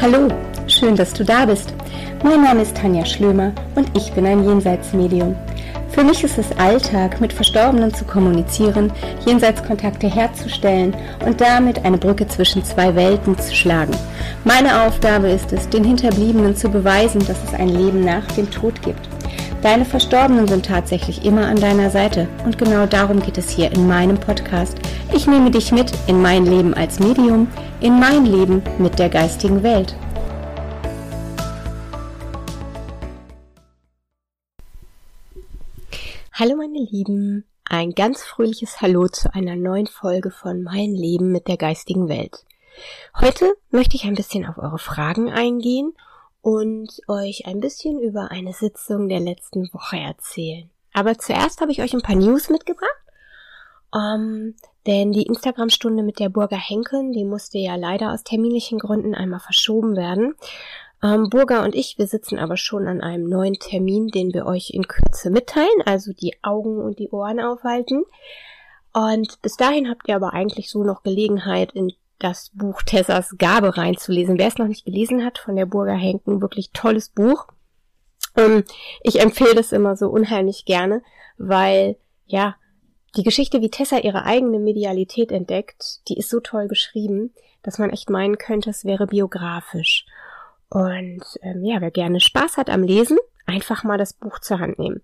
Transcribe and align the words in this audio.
Hallo, 0.00 0.28
schön, 0.68 0.94
dass 0.94 1.12
du 1.12 1.24
da 1.24 1.44
bist. 1.44 1.74
Mein 2.22 2.44
Name 2.44 2.62
ist 2.62 2.76
Tanja 2.76 3.04
Schlömer 3.04 3.50
und 3.74 3.90
ich 3.96 4.12
bin 4.12 4.26
ein 4.26 4.44
Jenseitsmedium. 4.44 5.34
Für 5.90 6.04
mich 6.04 6.22
ist 6.22 6.38
es 6.38 6.56
Alltag, 6.56 7.20
mit 7.20 7.32
Verstorbenen 7.32 7.92
zu 7.92 8.04
kommunizieren, 8.04 8.92
Jenseitskontakte 9.26 10.06
herzustellen 10.06 10.94
und 11.26 11.40
damit 11.40 11.84
eine 11.84 11.98
Brücke 11.98 12.28
zwischen 12.28 12.64
zwei 12.64 12.94
Welten 12.94 13.36
zu 13.36 13.52
schlagen. 13.52 13.96
Meine 14.44 14.82
Aufgabe 14.82 15.30
ist 15.30 15.52
es, 15.52 15.68
den 15.68 15.82
Hinterbliebenen 15.82 16.54
zu 16.54 16.68
beweisen, 16.68 17.18
dass 17.26 17.42
es 17.42 17.54
ein 17.54 17.68
Leben 17.68 18.04
nach 18.04 18.26
dem 18.36 18.48
Tod 18.52 18.80
gibt. 18.82 19.17
Deine 19.62 19.84
Verstorbenen 19.84 20.46
sind 20.46 20.66
tatsächlich 20.66 21.24
immer 21.24 21.48
an 21.48 21.56
deiner 21.56 21.90
Seite 21.90 22.28
und 22.44 22.58
genau 22.58 22.86
darum 22.86 23.20
geht 23.20 23.38
es 23.38 23.50
hier 23.50 23.72
in 23.72 23.88
meinem 23.88 24.18
Podcast. 24.20 24.78
Ich 25.12 25.26
nehme 25.26 25.50
dich 25.50 25.72
mit 25.72 25.90
in 26.06 26.22
mein 26.22 26.46
Leben 26.46 26.74
als 26.74 27.00
Medium, 27.00 27.48
in 27.80 27.98
mein 27.98 28.24
Leben 28.24 28.62
mit 28.78 29.00
der 29.00 29.08
geistigen 29.08 29.64
Welt. 29.64 29.96
Hallo 36.32 36.54
meine 36.54 36.86
Lieben, 36.88 37.44
ein 37.64 37.96
ganz 37.96 38.22
fröhliches 38.22 38.80
Hallo 38.80 39.08
zu 39.08 39.34
einer 39.34 39.56
neuen 39.56 39.88
Folge 39.88 40.30
von 40.30 40.62
Mein 40.62 40.94
Leben 40.94 41.32
mit 41.32 41.48
der 41.48 41.56
geistigen 41.56 42.08
Welt. 42.08 42.44
Heute 43.20 43.52
möchte 43.70 43.96
ich 43.96 44.04
ein 44.04 44.14
bisschen 44.14 44.46
auf 44.46 44.56
eure 44.56 44.78
Fragen 44.78 45.30
eingehen 45.30 45.94
und 46.42 47.00
euch 47.08 47.46
ein 47.46 47.60
bisschen 47.60 48.00
über 48.00 48.30
eine 48.30 48.52
Sitzung 48.52 49.08
der 49.08 49.20
letzten 49.20 49.72
Woche 49.72 49.98
erzählen. 49.98 50.70
Aber 50.92 51.18
zuerst 51.18 51.60
habe 51.60 51.72
ich 51.72 51.82
euch 51.82 51.94
ein 51.94 52.02
paar 52.02 52.16
News 52.16 52.50
mitgebracht. 52.50 52.90
Um, 53.90 54.54
denn 54.86 55.12
die 55.12 55.22
Instagram-Stunde 55.22 56.02
mit 56.02 56.18
der 56.18 56.28
Burger 56.28 56.58
Henken, 56.58 57.12
die 57.12 57.24
musste 57.24 57.58
ja 57.58 57.76
leider 57.76 58.12
aus 58.12 58.22
terminlichen 58.22 58.78
Gründen 58.78 59.14
einmal 59.14 59.40
verschoben 59.40 59.96
werden. 59.96 60.34
Ähm, 61.02 61.30
Burger 61.30 61.62
und 61.62 61.74
ich, 61.74 61.96
wir 61.98 62.06
sitzen 62.06 62.38
aber 62.38 62.56
schon 62.56 62.86
an 62.86 63.00
einem 63.00 63.28
neuen 63.28 63.54
Termin, 63.54 64.08
den 64.08 64.34
wir 64.34 64.46
euch 64.46 64.70
in 64.70 64.88
Kürze 64.88 65.30
mitteilen, 65.30 65.82
also 65.86 66.12
die 66.12 66.36
Augen 66.42 66.80
und 66.80 66.98
die 66.98 67.10
Ohren 67.10 67.40
aufhalten. 67.40 68.04
Und 68.92 69.40
bis 69.42 69.56
dahin 69.56 69.88
habt 69.88 70.08
ihr 70.08 70.16
aber 70.16 70.32
eigentlich 70.32 70.70
so 70.70 70.82
noch 70.82 71.02
Gelegenheit, 71.02 71.72
in 71.72 71.92
das 72.18 72.50
Buch 72.54 72.82
Tessas 72.82 73.36
Gabe 73.38 73.76
reinzulesen. 73.76 74.38
Wer 74.38 74.48
es 74.48 74.58
noch 74.58 74.66
nicht 74.66 74.84
gelesen 74.84 75.24
hat, 75.24 75.38
von 75.38 75.56
der 75.56 75.66
Burger 75.66 75.94
Henken, 75.94 76.40
wirklich 76.40 76.70
tolles 76.72 77.08
Buch. 77.10 77.46
Ähm, 78.36 78.64
ich 79.02 79.20
empfehle 79.20 79.54
das 79.54 79.72
immer 79.72 79.96
so 79.96 80.08
unheimlich 80.08 80.64
gerne, 80.64 81.02
weil, 81.36 81.96
ja, 82.26 82.56
die 83.16 83.22
Geschichte, 83.22 83.60
wie 83.60 83.70
Tessa 83.70 83.98
ihre 83.98 84.24
eigene 84.24 84.58
Medialität 84.58 85.32
entdeckt, 85.32 86.00
die 86.08 86.18
ist 86.18 86.28
so 86.28 86.40
toll 86.40 86.68
geschrieben, 86.68 87.32
dass 87.62 87.78
man 87.78 87.90
echt 87.90 88.10
meinen 88.10 88.38
könnte, 88.38 88.70
es 88.70 88.84
wäre 88.84 89.06
biografisch. 89.06 90.06
Und 90.68 91.22
ähm, 91.42 91.64
ja, 91.64 91.80
wer 91.80 91.90
gerne 91.90 92.20
Spaß 92.20 92.56
hat 92.58 92.68
am 92.68 92.82
Lesen, 92.82 93.18
einfach 93.46 93.84
mal 93.84 93.98
das 93.98 94.12
Buch 94.12 94.38
zur 94.40 94.60
Hand 94.60 94.78
nehmen. 94.78 95.02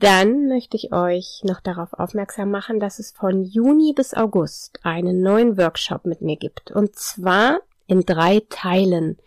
Dann 0.00 0.48
möchte 0.48 0.76
ich 0.78 0.92
euch 0.94 1.42
noch 1.44 1.60
darauf 1.60 1.92
aufmerksam 1.92 2.50
machen, 2.50 2.80
dass 2.80 2.98
es 2.98 3.12
von 3.12 3.44
Juni 3.44 3.92
bis 3.94 4.14
August 4.14 4.80
einen 4.82 5.20
neuen 5.20 5.58
Workshop 5.58 6.06
mit 6.06 6.22
mir 6.22 6.36
gibt. 6.36 6.70
Und 6.70 6.96
zwar 6.96 7.60
in 7.86 8.06
drei 8.06 8.40
Teilen. 8.48 9.18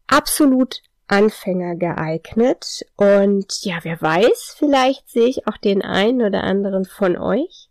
Absolut 0.09 0.83
Anfänger 1.09 1.77
geeignet. 1.77 2.85
Und 2.97 3.65
ja, 3.65 3.79
wer 3.83 4.01
weiß, 4.01 4.57
vielleicht 4.59 5.09
sehe 5.09 5.29
ich 5.29 5.47
auch 5.47 5.57
den 5.57 5.83
einen 5.83 6.23
oder 6.23 6.45
anderen 6.45 6.85
von 6.85 7.17
euch. 7.17 7.69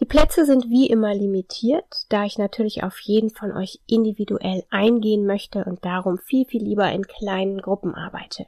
Die 0.00 0.06
Plätze 0.06 0.46
sind 0.46 0.70
wie 0.70 0.86
immer 0.86 1.14
limitiert, 1.14 2.06
da 2.08 2.24
ich 2.24 2.38
natürlich 2.38 2.82
auf 2.82 2.98
jeden 3.00 3.30
von 3.30 3.52
euch 3.52 3.80
individuell 3.86 4.64
eingehen 4.70 5.26
möchte 5.26 5.64
und 5.64 5.84
darum 5.84 6.18
viel, 6.18 6.46
viel 6.46 6.62
lieber 6.62 6.90
in 6.90 7.06
kleinen 7.06 7.60
Gruppen 7.60 7.94
arbeite. 7.94 8.46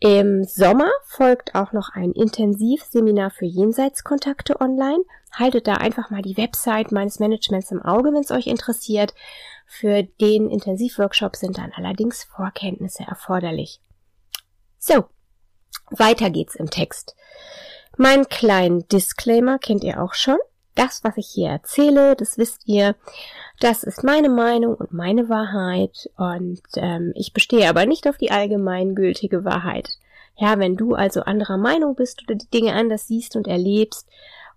Im 0.00 0.44
Sommer 0.44 0.90
folgt 1.04 1.54
auch 1.54 1.72
noch 1.72 1.90
ein 1.94 2.12
Intensivseminar 2.12 3.30
für 3.30 3.46
Jenseitskontakte 3.46 4.60
online. 4.60 5.02
Haltet 5.32 5.66
da 5.66 5.74
einfach 5.74 6.10
mal 6.10 6.20
die 6.20 6.36
Website 6.36 6.92
meines 6.92 7.20
Managements 7.20 7.70
im 7.70 7.80
Auge, 7.80 8.12
wenn 8.12 8.20
es 8.20 8.30
euch 8.30 8.46
interessiert. 8.46 9.14
Für 9.66 10.02
den 10.02 10.50
Intensivworkshop 10.50 11.36
sind 11.36 11.58
dann 11.58 11.72
allerdings 11.74 12.24
Vorkenntnisse 12.24 13.04
erforderlich. 13.04 13.80
So, 14.78 15.04
weiter 15.90 16.30
geht's 16.30 16.54
im 16.54 16.70
Text. 16.70 17.16
Meinen 17.96 18.28
kleinen 18.28 18.86
Disclaimer 18.88 19.58
kennt 19.58 19.84
ihr 19.84 20.02
auch 20.02 20.14
schon. 20.14 20.38
Das, 20.74 21.04
was 21.04 21.16
ich 21.16 21.28
hier 21.28 21.50
erzähle, 21.50 22.16
das 22.16 22.36
wisst 22.36 22.62
ihr. 22.66 22.96
Das 23.60 23.84
ist 23.84 24.02
meine 24.02 24.28
Meinung 24.28 24.74
und 24.74 24.92
meine 24.92 25.28
Wahrheit 25.28 26.10
und 26.16 26.62
ähm, 26.76 27.12
ich 27.14 27.32
bestehe 27.32 27.68
aber 27.68 27.86
nicht 27.86 28.08
auf 28.08 28.16
die 28.16 28.32
allgemeingültige 28.32 29.44
Wahrheit. 29.44 29.90
Ja, 30.36 30.58
wenn 30.58 30.76
du 30.76 30.94
also 30.94 31.20
anderer 31.20 31.58
Meinung 31.58 31.94
bist 31.94 32.22
oder 32.22 32.34
die 32.34 32.50
Dinge 32.50 32.72
anders 32.72 33.06
siehst 33.06 33.36
und 33.36 33.46
erlebst 33.46 34.08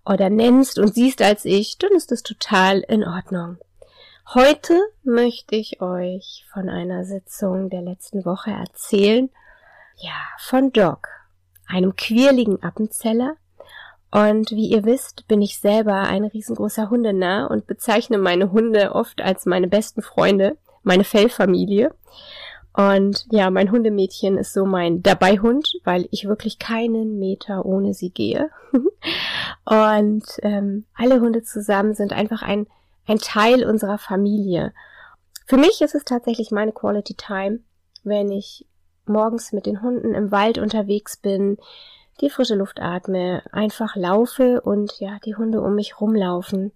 oder 0.04 0.28
nennst 0.28 0.80
und 0.80 0.92
siehst 0.92 1.22
als 1.22 1.44
ich, 1.44 1.78
dann 1.78 1.92
ist 1.92 2.10
das 2.10 2.24
total 2.24 2.80
in 2.80 3.04
Ordnung. 3.04 3.58
Heute 4.34 4.78
möchte 5.04 5.56
ich 5.56 5.80
euch 5.80 6.44
von 6.52 6.68
einer 6.68 7.06
Sitzung 7.06 7.70
der 7.70 7.80
letzten 7.80 8.26
Woche 8.26 8.50
erzählen. 8.50 9.30
Ja, 9.96 10.12
von 10.38 10.70
Doc, 10.70 11.08
einem 11.66 11.96
quirligen 11.96 12.62
Appenzeller, 12.62 13.36
und 14.10 14.50
wie 14.50 14.68
ihr 14.68 14.84
wisst, 14.84 15.28
bin 15.28 15.40
ich 15.40 15.58
selber 15.58 15.94
ein 15.94 16.24
riesengroßer 16.24 16.90
Hundenah 16.90 17.46
und 17.46 17.66
bezeichne 17.66 18.18
meine 18.18 18.52
Hunde 18.52 18.94
oft 18.94 19.22
als 19.22 19.46
meine 19.46 19.68
besten 19.68 20.02
Freunde, 20.02 20.58
meine 20.82 21.04
Fellfamilie. 21.04 21.94
Und 22.74 23.26
ja, 23.30 23.50
mein 23.50 23.70
Hundemädchen 23.70 24.36
ist 24.36 24.52
so 24.52 24.64
mein 24.64 25.02
Dabeihund, 25.02 25.80
weil 25.84 26.06
ich 26.10 26.26
wirklich 26.26 26.58
keinen 26.58 27.18
Meter 27.18 27.64
ohne 27.66 27.92
sie 27.94 28.10
gehe. 28.10 28.50
und 29.64 30.24
ähm, 30.42 30.84
alle 30.94 31.20
Hunde 31.20 31.42
zusammen 31.42 31.94
sind 31.94 32.12
einfach 32.12 32.42
ein, 32.42 32.66
ein 33.08 33.18
Teil 33.18 33.64
unserer 33.64 33.98
Familie. 33.98 34.72
Für 35.46 35.56
mich 35.56 35.80
ist 35.80 35.94
es 35.94 36.04
tatsächlich 36.04 36.50
meine 36.50 36.72
Quality 36.72 37.14
Time, 37.14 37.60
wenn 38.04 38.30
ich 38.30 38.66
morgens 39.06 39.52
mit 39.52 39.66
den 39.66 39.82
Hunden 39.82 40.14
im 40.14 40.30
Wald 40.30 40.58
unterwegs 40.58 41.16
bin, 41.16 41.56
die 42.20 42.30
frische 42.30 42.56
Luft 42.56 42.80
atme, 42.80 43.42
einfach 43.52 43.96
laufe 43.96 44.60
und 44.60 44.98
ja, 44.98 45.18
die 45.24 45.36
Hunde 45.36 45.60
um 45.62 45.74
mich 45.74 46.00
rumlaufen. 46.00 46.72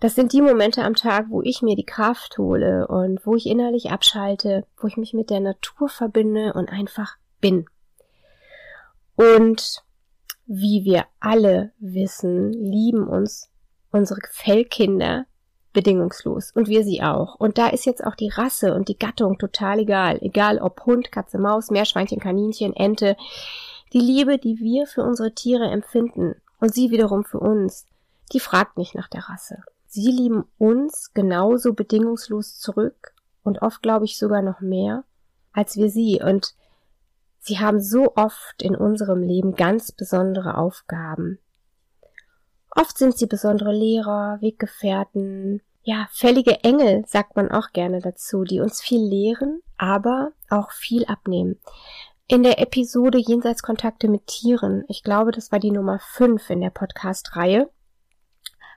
Das 0.00 0.14
sind 0.14 0.32
die 0.32 0.40
Momente 0.40 0.82
am 0.82 0.94
Tag, 0.94 1.26
wo 1.28 1.42
ich 1.42 1.62
mir 1.62 1.76
die 1.76 1.84
Kraft 1.84 2.38
hole 2.38 2.88
und 2.88 3.24
wo 3.26 3.36
ich 3.36 3.46
innerlich 3.46 3.90
abschalte, 3.90 4.66
wo 4.78 4.86
ich 4.86 4.96
mich 4.96 5.12
mit 5.12 5.30
der 5.30 5.40
Natur 5.40 5.88
verbinde 5.88 6.54
und 6.54 6.72
einfach 6.72 7.16
bin. 7.40 7.66
Und 9.14 9.84
wie 10.46 10.84
wir 10.84 11.04
alle 11.20 11.72
wissen, 11.78 12.52
lieben 12.52 13.06
uns 13.06 13.50
unsere 13.90 14.20
Fellkinder 14.30 15.26
bedingungslos 15.78 16.50
und 16.52 16.68
wir 16.68 16.84
sie 16.84 17.02
auch. 17.02 17.36
Und 17.36 17.58
da 17.58 17.68
ist 17.68 17.86
jetzt 17.86 18.04
auch 18.04 18.14
die 18.14 18.30
Rasse 18.30 18.74
und 18.74 18.88
die 18.88 18.98
Gattung 18.98 19.38
total 19.38 19.80
egal. 19.80 20.18
Egal 20.20 20.58
ob 20.58 20.84
Hund, 20.86 21.12
Katze, 21.12 21.38
Maus, 21.38 21.70
Meerschweinchen, 21.70 22.20
Kaninchen, 22.20 22.74
Ente. 22.74 23.16
Die 23.92 24.00
Liebe, 24.00 24.38
die 24.38 24.58
wir 24.58 24.86
für 24.86 25.02
unsere 25.02 25.32
Tiere 25.34 25.68
empfinden 25.70 26.34
und 26.60 26.74
sie 26.74 26.90
wiederum 26.90 27.24
für 27.24 27.38
uns, 27.38 27.86
die 28.32 28.40
fragt 28.40 28.76
nicht 28.76 28.94
nach 28.94 29.08
der 29.08 29.28
Rasse. 29.28 29.62
Sie 29.86 30.10
lieben 30.10 30.44
uns 30.58 31.12
genauso 31.14 31.72
bedingungslos 31.72 32.58
zurück 32.58 33.14
und 33.42 33.62
oft 33.62 33.82
glaube 33.82 34.04
ich 34.04 34.18
sogar 34.18 34.42
noch 34.42 34.60
mehr 34.60 35.04
als 35.58 35.76
wir 35.76 35.90
sie 35.90 36.20
und 36.24 36.54
sie 37.40 37.58
haben 37.58 37.80
so 37.80 38.14
oft 38.14 38.62
in 38.62 38.76
unserem 38.76 39.22
Leben 39.22 39.54
ganz 39.54 39.90
besondere 39.90 40.56
Aufgaben. 40.56 41.38
Oft 42.70 42.96
sind 42.96 43.18
sie 43.18 43.26
besondere 43.26 43.72
Lehrer, 43.72 44.38
Weggefährten, 44.40 45.62
ja, 45.88 46.06
fällige 46.10 46.64
Engel, 46.64 47.04
sagt 47.06 47.36
man 47.36 47.50
auch 47.50 47.72
gerne 47.72 48.00
dazu, 48.00 48.44
die 48.44 48.60
uns 48.60 48.80
viel 48.80 49.00
lehren, 49.00 49.62
aber 49.76 50.32
auch 50.50 50.70
viel 50.70 51.04
abnehmen 51.06 51.58
in 52.28 52.42
der 52.42 52.60
Episode 52.60 53.18
Jenseitskontakte 53.18 54.06
mit 54.06 54.26
Tieren, 54.26 54.84
ich 54.88 55.02
glaube, 55.02 55.32
das 55.32 55.50
war 55.50 55.58
die 55.58 55.70
Nummer 55.70 55.98
5 55.98 56.50
in 56.50 56.60
der 56.60 56.68
Podcast-Reihe, 56.68 57.70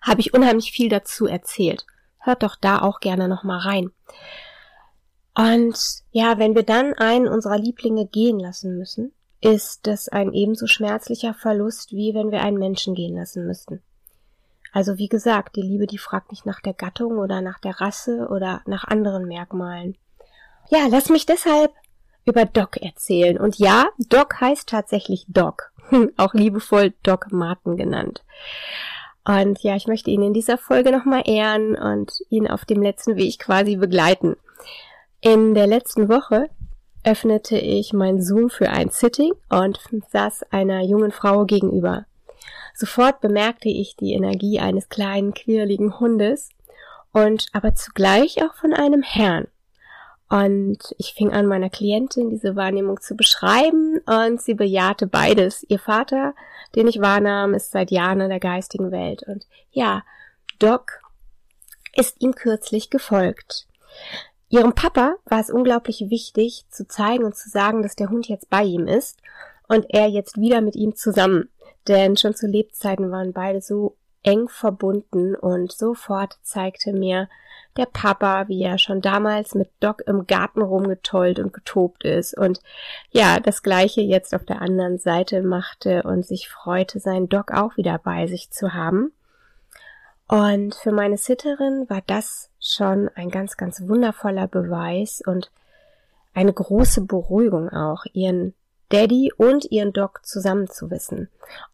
habe 0.02 0.22
ich 0.22 0.34
unheimlich 0.34 0.72
viel 0.72 0.88
dazu 0.88 1.28
erzählt. 1.28 1.86
Hört 2.18 2.44
doch 2.44 2.56
da 2.56 2.81
auch 2.81 3.02
gerne 3.02 3.28
nochmal 3.28 3.60
rein. 3.60 3.92
Und 5.36 5.78
ja, 6.12 6.40
wenn 6.40 6.56
wir 6.56 6.64
dann 6.64 6.94
einen 6.94 7.28
unserer 7.28 7.57
Lieblinge 7.57 8.07
gehen 8.07 8.40
lassen 8.40 8.78
müssen, 8.78 9.14
ist 9.42 9.86
das 9.86 10.07
ein 10.07 10.31
ebenso 10.31 10.68
schmerzlicher 10.68 11.34
Verlust, 11.34 11.92
wie 11.92 12.14
wenn 12.14 12.31
wir 12.31 12.42
einen 12.42 12.57
Menschen 12.57 12.96
gehen 12.96 13.18
lassen 13.18 13.46
müssten. 13.46 13.81
Also 14.71 14.97
wie 14.97 15.09
gesagt, 15.09 15.56
die 15.56 15.62
Liebe, 15.62 15.88
die 15.88 15.97
fragt 15.97 16.31
nicht 16.31 16.45
nach 16.45 16.62
der 16.62 16.73
Gattung 16.73 17.18
oder 17.18 17.41
nach 17.41 17.59
der 17.59 17.81
Rasse 17.81 18.27
oder 18.29 18.62
nach 18.65 18.85
anderen 18.85 19.25
Merkmalen. 19.25 19.97
Ja, 20.69 20.88
lass 20.89 21.09
mich 21.09 21.25
deshalb 21.25 21.73
über 22.25 22.45
Doc 22.45 22.77
erzählen. 22.77 23.38
Und 23.38 23.57
ja, 23.57 23.89
Doc 23.97 24.39
heißt 24.39 24.69
tatsächlich 24.69 25.25
Doc, 25.27 25.71
auch 26.18 26.33
liebevoll 26.33 26.94
Doc 27.03 27.31
Martin 27.31 27.75
genannt. 27.75 28.23
Und 29.25 29.62
ja, 29.62 29.75
ich 29.75 29.88
möchte 29.88 30.09
ihn 30.09 30.23
in 30.23 30.33
dieser 30.33 30.57
Folge 30.57 30.91
nochmal 30.91 31.23
ehren 31.25 31.75
und 31.75 32.12
ihn 32.29 32.47
auf 32.47 32.65
dem 32.65 32.81
letzten 32.81 33.18
Weg 33.18 33.39
quasi 33.39 33.75
begleiten. 33.75 34.35
In 35.19 35.53
der 35.53 35.68
letzten 35.68 36.09
Woche 36.09 36.50
öffnete 37.03 37.57
ich 37.57 37.94
mein 37.94 38.21
Zoom 38.21 38.50
für 38.50 38.69
ein 38.69 38.89
Sitting 38.89 39.33
und 39.50 39.79
saß 40.12 40.44
einer 40.51 40.81
jungen 40.81 41.12
Frau 41.12 41.45
gegenüber. 41.45 42.06
Sofort 42.73 43.21
bemerkte 43.21 43.69
ich 43.69 43.95
die 43.95 44.13
Energie 44.13 44.59
eines 44.59 44.89
kleinen, 44.89 45.33
quirligen 45.33 46.00
Hundes 46.00 46.50
und 47.12 47.47
aber 47.53 47.75
zugleich 47.75 48.44
auch 48.44 48.56
von 48.56 48.73
einem 48.73 49.03
Herrn. 49.03 49.47
Und 50.29 50.95
ich 50.97 51.13
fing 51.13 51.33
an, 51.33 51.45
meiner 51.45 51.69
Klientin 51.69 52.29
diese 52.29 52.56
Wahrnehmung 52.56 53.01
zu 53.01 53.15
beschreiben 53.15 54.00
und 54.06 54.41
sie 54.41 54.53
bejahte 54.53 55.06
beides. 55.06 55.65
Ihr 55.68 55.79
Vater, 55.79 56.33
den 56.73 56.88
ich 56.88 57.01
wahrnahm, 57.01 57.53
ist 57.53 57.71
seit 57.71 57.91
Jahren 57.91 58.21
in 58.21 58.29
der 58.29 58.39
geistigen 58.39 58.91
Welt. 58.91 59.23
Und 59.23 59.45
ja, 59.71 60.03
Doc 60.57 61.01
ist 61.94 62.21
ihm 62.21 62.33
kürzlich 62.33 62.89
gefolgt. 62.89 63.68
Ihrem 64.47 64.73
Papa 64.73 65.15
war 65.25 65.41
es 65.41 65.50
unglaublich 65.50 66.09
wichtig 66.09 66.65
zu 66.69 66.88
zeigen 66.88 67.25
und 67.25 67.35
zu 67.35 67.50
sagen, 67.50 67.83
dass 67.83 67.95
der 67.95 68.09
Hund 68.09 68.29
jetzt 68.29 68.50
bei 68.50 68.63
ihm 68.63 68.88
ist 68.88 69.19
und 69.68 69.85
er 69.89 70.07
jetzt 70.07 70.39
wieder 70.39 70.62
mit 70.62 70.75
ihm 70.75 70.95
zusammen. 70.95 71.50
Denn 71.88 72.18
schon 72.18 72.36
zu 72.36 72.48
Lebzeiten 72.48 73.12
waren 73.12 73.33
beide 73.33 73.62
so 73.62 73.95
eng 74.24 74.48
verbunden 74.50 75.36
und 75.36 75.72
sofort 75.72 76.38
zeigte 76.44 76.94
mir 76.94 77.28
der 77.78 77.86
Papa, 77.86 78.48
wie 78.48 78.62
er 78.63 78.78
schon 78.78 79.01
damals 79.01 79.56
mit 79.56 79.69
Doc 79.80 80.01
im 80.06 80.28
Garten 80.28 80.62
rumgetollt 80.62 81.39
und 81.39 81.54
getobt 81.54 82.04
ist 82.04 82.38
und 82.38 82.60
ja, 83.12 83.39
das 83.39 83.63
gleiche 83.63 84.01
jetzt 84.01 84.36
auf 84.36 84.44
der 84.44 84.62
anderen 84.62 85.00
Seite 85.00 85.42
machte 85.42 86.04
und 86.04 86.25
sich 86.25 86.50
freute, 86.50 87.00
seinen 87.00 87.30
Doc 87.30 87.51
auch 87.51 87.78
wieder 87.78 87.98
bei 87.98 88.28
sich 88.28 88.51
zu 88.51 88.74
haben. 88.74 89.13
Und 90.28 90.75
für 90.75 90.92
meine 90.92 91.18
Sitterin 91.18 91.89
war 91.89 92.01
das 92.07 92.50
schon 92.60 93.10
ein 93.16 93.30
ganz, 93.30 93.57
ganz 93.57 93.88
wundervoller 93.88 94.48
Beweis 94.48 95.22
und 95.25 95.51
eine 96.33 96.54
große 96.54 97.01
Beruhigung 97.01 97.69
auch, 97.69 98.06
ihren 98.13 98.54
Daddy 98.92 99.32
und 99.36 99.72
ihren 99.72 99.94
Doc 99.94 100.26
zusammen 100.26 100.70
zu 100.70 100.92
wissen. 100.92 101.30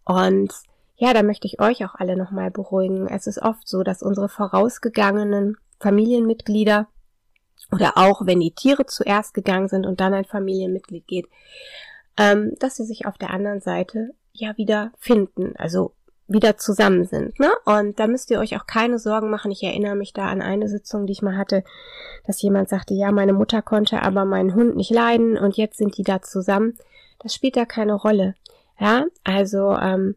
Und 0.05 0.53
ja, 0.95 1.13
da 1.13 1.23
möchte 1.23 1.47
ich 1.47 1.61
euch 1.61 1.85
auch 1.85 1.95
alle 1.95 2.17
nochmal 2.17 2.51
beruhigen. 2.51 3.07
Es 3.07 3.27
ist 3.27 3.41
oft 3.41 3.67
so, 3.67 3.83
dass 3.83 4.01
unsere 4.01 4.29
vorausgegangenen 4.29 5.57
Familienmitglieder 5.79 6.87
oder 7.71 7.93
auch 7.97 8.25
wenn 8.25 8.39
die 8.39 8.53
Tiere 8.53 8.85
zuerst 8.85 9.33
gegangen 9.33 9.67
sind 9.67 9.85
und 9.85 9.99
dann 9.99 10.13
ein 10.13 10.25
Familienmitglied 10.25 11.07
geht, 11.07 11.27
ähm, 12.17 12.53
dass 12.59 12.77
sie 12.77 12.85
sich 12.85 13.05
auf 13.05 13.17
der 13.17 13.31
anderen 13.31 13.61
Seite 13.61 14.13
ja 14.31 14.57
wieder 14.57 14.91
finden, 14.97 15.53
also 15.57 15.93
wieder 16.27 16.57
zusammen 16.57 17.05
sind. 17.05 17.39
Ne? 17.39 17.49
Und 17.65 17.99
da 17.99 18.07
müsst 18.07 18.31
ihr 18.31 18.39
euch 18.39 18.57
auch 18.57 18.65
keine 18.65 18.99
Sorgen 18.99 19.29
machen. 19.29 19.51
Ich 19.51 19.63
erinnere 19.63 19.95
mich 19.95 20.13
da 20.13 20.27
an 20.27 20.41
eine 20.41 20.67
Sitzung, 20.67 21.05
die 21.05 21.13
ich 21.13 21.21
mal 21.21 21.37
hatte, 21.37 21.63
dass 22.25 22.41
jemand 22.41 22.69
sagte, 22.69 22.93
ja, 22.93 23.11
meine 23.11 23.33
Mutter 23.33 23.61
konnte 23.61 24.01
aber 24.01 24.25
meinen 24.25 24.53
Hund 24.53 24.75
nicht 24.75 24.91
leiden 24.91 25.37
und 25.37 25.55
jetzt 25.57 25.77
sind 25.77 25.97
die 25.97 26.03
da 26.03 26.21
zusammen. 26.21 26.77
Das 27.19 27.33
spielt 27.33 27.57
da 27.57 27.65
keine 27.65 27.93
Rolle. 27.93 28.35
Ja, 28.79 29.05
also 29.23 29.75
ähm, 29.75 30.15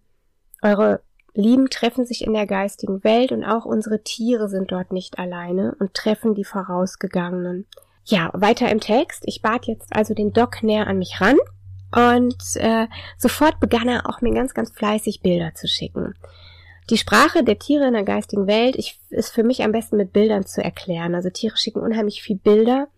eure 0.63 1.01
Lieben 1.35 1.71
treffen 1.71 2.05
sich 2.05 2.25
in 2.25 2.33
der 2.33 2.47
geistigen 2.47 3.05
Welt 3.05 3.33
und 3.33 3.45
auch 3.45 3.65
unsere 3.65 4.03
Tiere 4.03 4.49
sind 4.49 4.73
dort 4.73 4.93
nicht 4.93 5.19
alleine 5.19 5.77
und 5.79 5.95
treffen 5.95 6.35
die 6.35 6.45
Vorausgegangenen. 6.45 7.67
Ja, 8.05 8.31
weiter 8.35 8.71
im 8.71 8.81
Text. 8.81 9.23
Ich 9.27 9.41
bat 9.41 9.67
jetzt 9.67 9.95
also 9.95 10.15
den 10.15 10.33
Doc 10.33 10.63
näher 10.63 10.87
an 10.89 10.99
mich 10.99 11.21
ran 11.21 11.37
und 11.95 12.43
äh, 12.57 12.87
sofort 13.17 13.61
begann 13.61 13.89
er 13.89 14.09
auch 14.09 14.21
mir 14.21 14.35
ganz, 14.35 14.55
ganz 14.55 14.71
fleißig 14.71 15.23
Bilder 15.23 15.55
zu 15.55 15.69
schicken. 15.69 16.15
Die 16.91 16.99
Sprache 16.99 17.45
der 17.45 17.59
Tiere 17.59 17.87
in 17.87 17.95
der 17.95 18.03
geistigen 18.03 18.49
Welt 18.49 18.75
ich, 18.77 19.01
ist 19.11 19.31
für 19.31 19.45
mich 19.45 19.63
am 19.63 19.73
besten 19.73 19.97
mit 19.97 20.13
Bildern 20.13 20.45
zu 20.45 20.63
erklären. 20.63 21.15
Also 21.15 21.31
Tiere 21.31 21.57
schicken 21.57 21.81
unheimlich 21.81 22.23
viel 22.23 22.37
Bilder. 22.37 22.89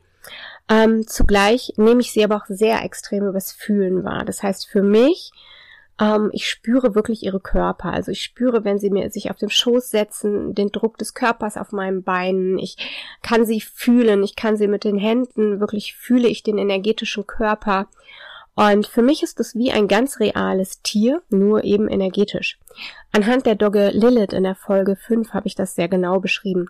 Ähm, 0.68 1.06
zugleich 1.06 1.72
nehme 1.76 2.00
ich 2.00 2.12
sie 2.12 2.24
aber 2.24 2.36
auch 2.36 2.46
sehr 2.46 2.82
extrem 2.82 3.26
übers 3.26 3.52
Fühlen 3.52 4.04
wahr. 4.04 4.24
Das 4.24 4.42
heißt, 4.42 4.68
für 4.68 4.82
mich 4.82 5.32
ähm, 6.00 6.30
ich 6.32 6.48
spüre 6.48 6.94
wirklich 6.94 7.22
ihre 7.22 7.40
Körper. 7.40 7.92
Also 7.92 8.10
ich 8.10 8.22
spüre, 8.22 8.64
wenn 8.64 8.78
sie 8.78 8.90
mir 8.90 9.10
sich 9.10 9.30
auf 9.30 9.36
den 9.36 9.50
Schoß 9.50 9.90
setzen, 9.90 10.54
den 10.54 10.72
Druck 10.72 10.98
des 10.98 11.14
Körpers 11.14 11.56
auf 11.56 11.72
meinen 11.72 12.02
Beinen. 12.02 12.58
Ich 12.58 12.76
kann 13.22 13.44
sie 13.44 13.60
fühlen. 13.60 14.22
Ich 14.22 14.36
kann 14.36 14.56
sie 14.56 14.68
mit 14.68 14.84
den 14.84 14.98
Händen 14.98 15.60
wirklich 15.60 15.94
fühle 15.94 16.28
ich 16.28 16.42
den 16.42 16.58
energetischen 16.58 17.26
Körper. 17.26 17.88
Und 18.54 18.86
für 18.86 19.02
mich 19.02 19.22
ist 19.22 19.40
es 19.40 19.54
wie 19.54 19.72
ein 19.72 19.88
ganz 19.88 20.20
reales 20.20 20.82
Tier, 20.82 21.22
nur 21.30 21.64
eben 21.64 21.88
energetisch. 21.88 22.58
Anhand 23.10 23.46
der 23.46 23.54
Dogge 23.54 23.90
Lilith 23.94 24.34
in 24.34 24.42
der 24.42 24.54
Folge 24.54 24.96
5 24.96 25.32
habe 25.32 25.46
ich 25.46 25.54
das 25.54 25.74
sehr 25.74 25.88
genau 25.88 26.20
beschrieben 26.20 26.68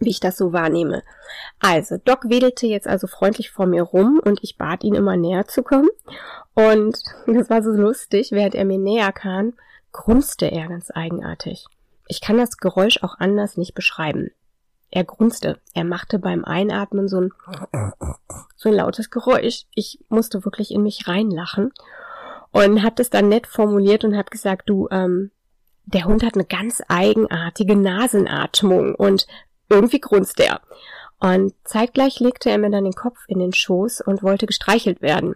wie 0.00 0.10
ich 0.10 0.20
das 0.20 0.36
so 0.36 0.52
wahrnehme. 0.52 1.02
Also, 1.60 1.98
Doc 1.98 2.28
wedelte 2.28 2.66
jetzt 2.66 2.88
also 2.88 3.06
freundlich 3.06 3.50
vor 3.50 3.66
mir 3.66 3.82
rum 3.82 4.20
und 4.24 4.40
ich 4.42 4.56
bat 4.56 4.82
ihn 4.82 4.94
immer 4.94 5.16
näher 5.16 5.46
zu 5.46 5.62
kommen. 5.62 5.90
Und 6.54 7.02
das 7.26 7.50
war 7.50 7.62
so 7.62 7.70
lustig, 7.70 8.32
während 8.32 8.54
er 8.54 8.64
mir 8.64 8.78
näher 8.78 9.12
kam, 9.12 9.52
grunzte 9.92 10.50
er 10.50 10.68
ganz 10.68 10.90
eigenartig. 10.92 11.66
Ich 12.08 12.20
kann 12.20 12.38
das 12.38 12.56
Geräusch 12.56 13.02
auch 13.02 13.18
anders 13.18 13.56
nicht 13.56 13.74
beschreiben. 13.74 14.30
Er 14.90 15.04
grunzte. 15.04 15.60
Er 15.74 15.84
machte 15.84 16.18
beim 16.18 16.44
Einatmen 16.44 17.06
so 17.06 17.20
ein, 17.20 17.32
so 18.56 18.70
ein 18.70 18.74
lautes 18.74 19.10
Geräusch. 19.10 19.66
Ich 19.74 20.00
musste 20.08 20.44
wirklich 20.44 20.72
in 20.72 20.82
mich 20.82 21.06
reinlachen 21.06 21.72
und 22.50 22.82
hat 22.82 22.98
es 22.98 23.10
dann 23.10 23.28
nett 23.28 23.46
formuliert 23.46 24.04
und 24.04 24.16
hat 24.16 24.32
gesagt, 24.32 24.68
du, 24.68 24.88
ähm, 24.90 25.30
der 25.84 26.04
Hund 26.04 26.24
hat 26.24 26.34
eine 26.34 26.44
ganz 26.44 26.82
eigenartige 26.88 27.76
Nasenatmung 27.76 28.94
und 28.94 29.26
irgendwie 29.70 30.00
grunzte 30.00 30.44
er. 30.44 30.60
Und 31.20 31.54
zeitgleich 31.64 32.18
legte 32.20 32.50
er 32.50 32.58
mir 32.58 32.70
dann 32.70 32.84
den 32.84 32.94
Kopf 32.94 33.18
in 33.28 33.38
den 33.38 33.52
Schoß 33.52 34.00
und 34.00 34.22
wollte 34.22 34.46
gestreichelt 34.46 35.02
werden. 35.02 35.34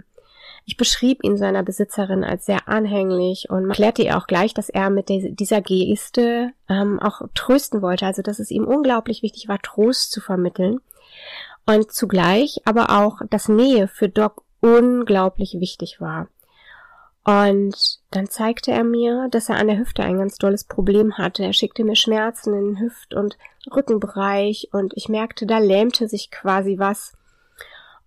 Ich 0.67 0.79
beschrieb 0.79 1.23
ihn 1.23 1.37
seiner 1.37 1.63
Besitzerin 1.63 2.25
als 2.25 2.47
sehr 2.47 2.69
anhänglich 2.69 3.51
und 3.51 3.69
erklärte 3.69 4.03
ihr 4.03 4.17
auch 4.17 4.27
gleich, 4.27 4.55
dass 4.55 4.71
er 4.71 4.89
mit 4.89 5.11
dieser 5.11 5.61
Geste 5.61 6.53
ähm, 6.71 6.99
auch 7.01 7.21
trösten 7.35 7.83
wollte, 7.83 8.07
also 8.07 8.23
dass 8.23 8.39
es 8.39 8.51
ihm 8.51 8.65
unglaublich 8.65 9.23
wichtig 9.23 9.47
war, 9.47 9.61
Trost 9.61 10.11
zu 10.11 10.23
vermitteln. 10.23 10.81
Und 11.67 11.93
zugleich 11.93 12.63
aber 12.65 12.99
auch, 12.99 13.21
dass 13.29 13.49
Nähe 13.49 13.89
für 13.89 14.09
Doc 14.09 14.43
unglaublich 14.61 15.61
wichtig 15.61 16.01
war. 16.01 16.29
Und 17.25 18.01
dann 18.11 18.29
zeigte 18.29 18.71
er 18.71 18.85
mir, 18.85 19.29
dass 19.31 19.49
er 19.49 19.57
an 19.57 19.69
der 19.69 19.79
Hüfte 19.79 20.03
ein 20.03 20.19
ganz 20.19 20.37
dolles 20.37 20.65
Problem 20.65 21.17
hatte. 21.17 21.43
Er 21.43 21.55
schickte 21.55 21.83
mir 21.83 21.97
Schmerzen 21.97 22.53
in 22.53 22.75
den 22.75 22.81
Hüft- 22.81 23.15
und 23.15 23.39
Rückenbereich 23.75 24.69
und 24.73 24.93
ich 24.95 25.09
merkte, 25.09 25.47
da 25.47 25.59
lähmte 25.59 26.07
sich 26.07 26.31
quasi 26.31 26.79
was. 26.79 27.15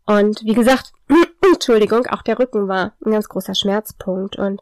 Und 0.05 0.43
wie 0.43 0.53
gesagt, 0.53 0.93
Entschuldigung, 1.53 2.05
auch 2.07 2.21
der 2.21 2.37
Rücken 2.37 2.67
war 2.67 2.93
ein 3.03 3.11
ganz 3.11 3.27
großer 3.27 3.55
Schmerzpunkt. 3.55 4.37
Und 4.37 4.61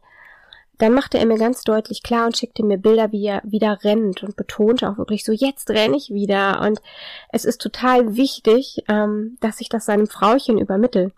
dann 0.77 0.93
machte 0.93 1.17
er 1.17 1.25
mir 1.25 1.37
ganz 1.37 1.63
deutlich 1.63 2.01
klar 2.01 2.25
und 2.25 2.37
schickte 2.37 2.63
mir 2.63 2.77
Bilder, 2.77 3.11
wie 3.11 3.25
er 3.25 3.41
wieder 3.43 3.83
rennt 3.83 4.23
und 4.23 4.37
betonte 4.37 4.89
auch 4.89 4.97
wirklich 4.97 5.25
so, 5.25 5.33
jetzt 5.33 5.69
renne 5.69 5.97
ich 5.97 6.11
wieder. 6.11 6.61
Und 6.61 6.81
es 7.29 7.43
ist 7.43 7.61
total 7.61 8.15
wichtig, 8.15 8.83
ähm, 8.87 9.37
dass 9.41 9.59
ich 9.59 9.67
das 9.67 9.85
seinem 9.85 10.07
Frauchen 10.07 10.57
übermittel. 10.57 11.11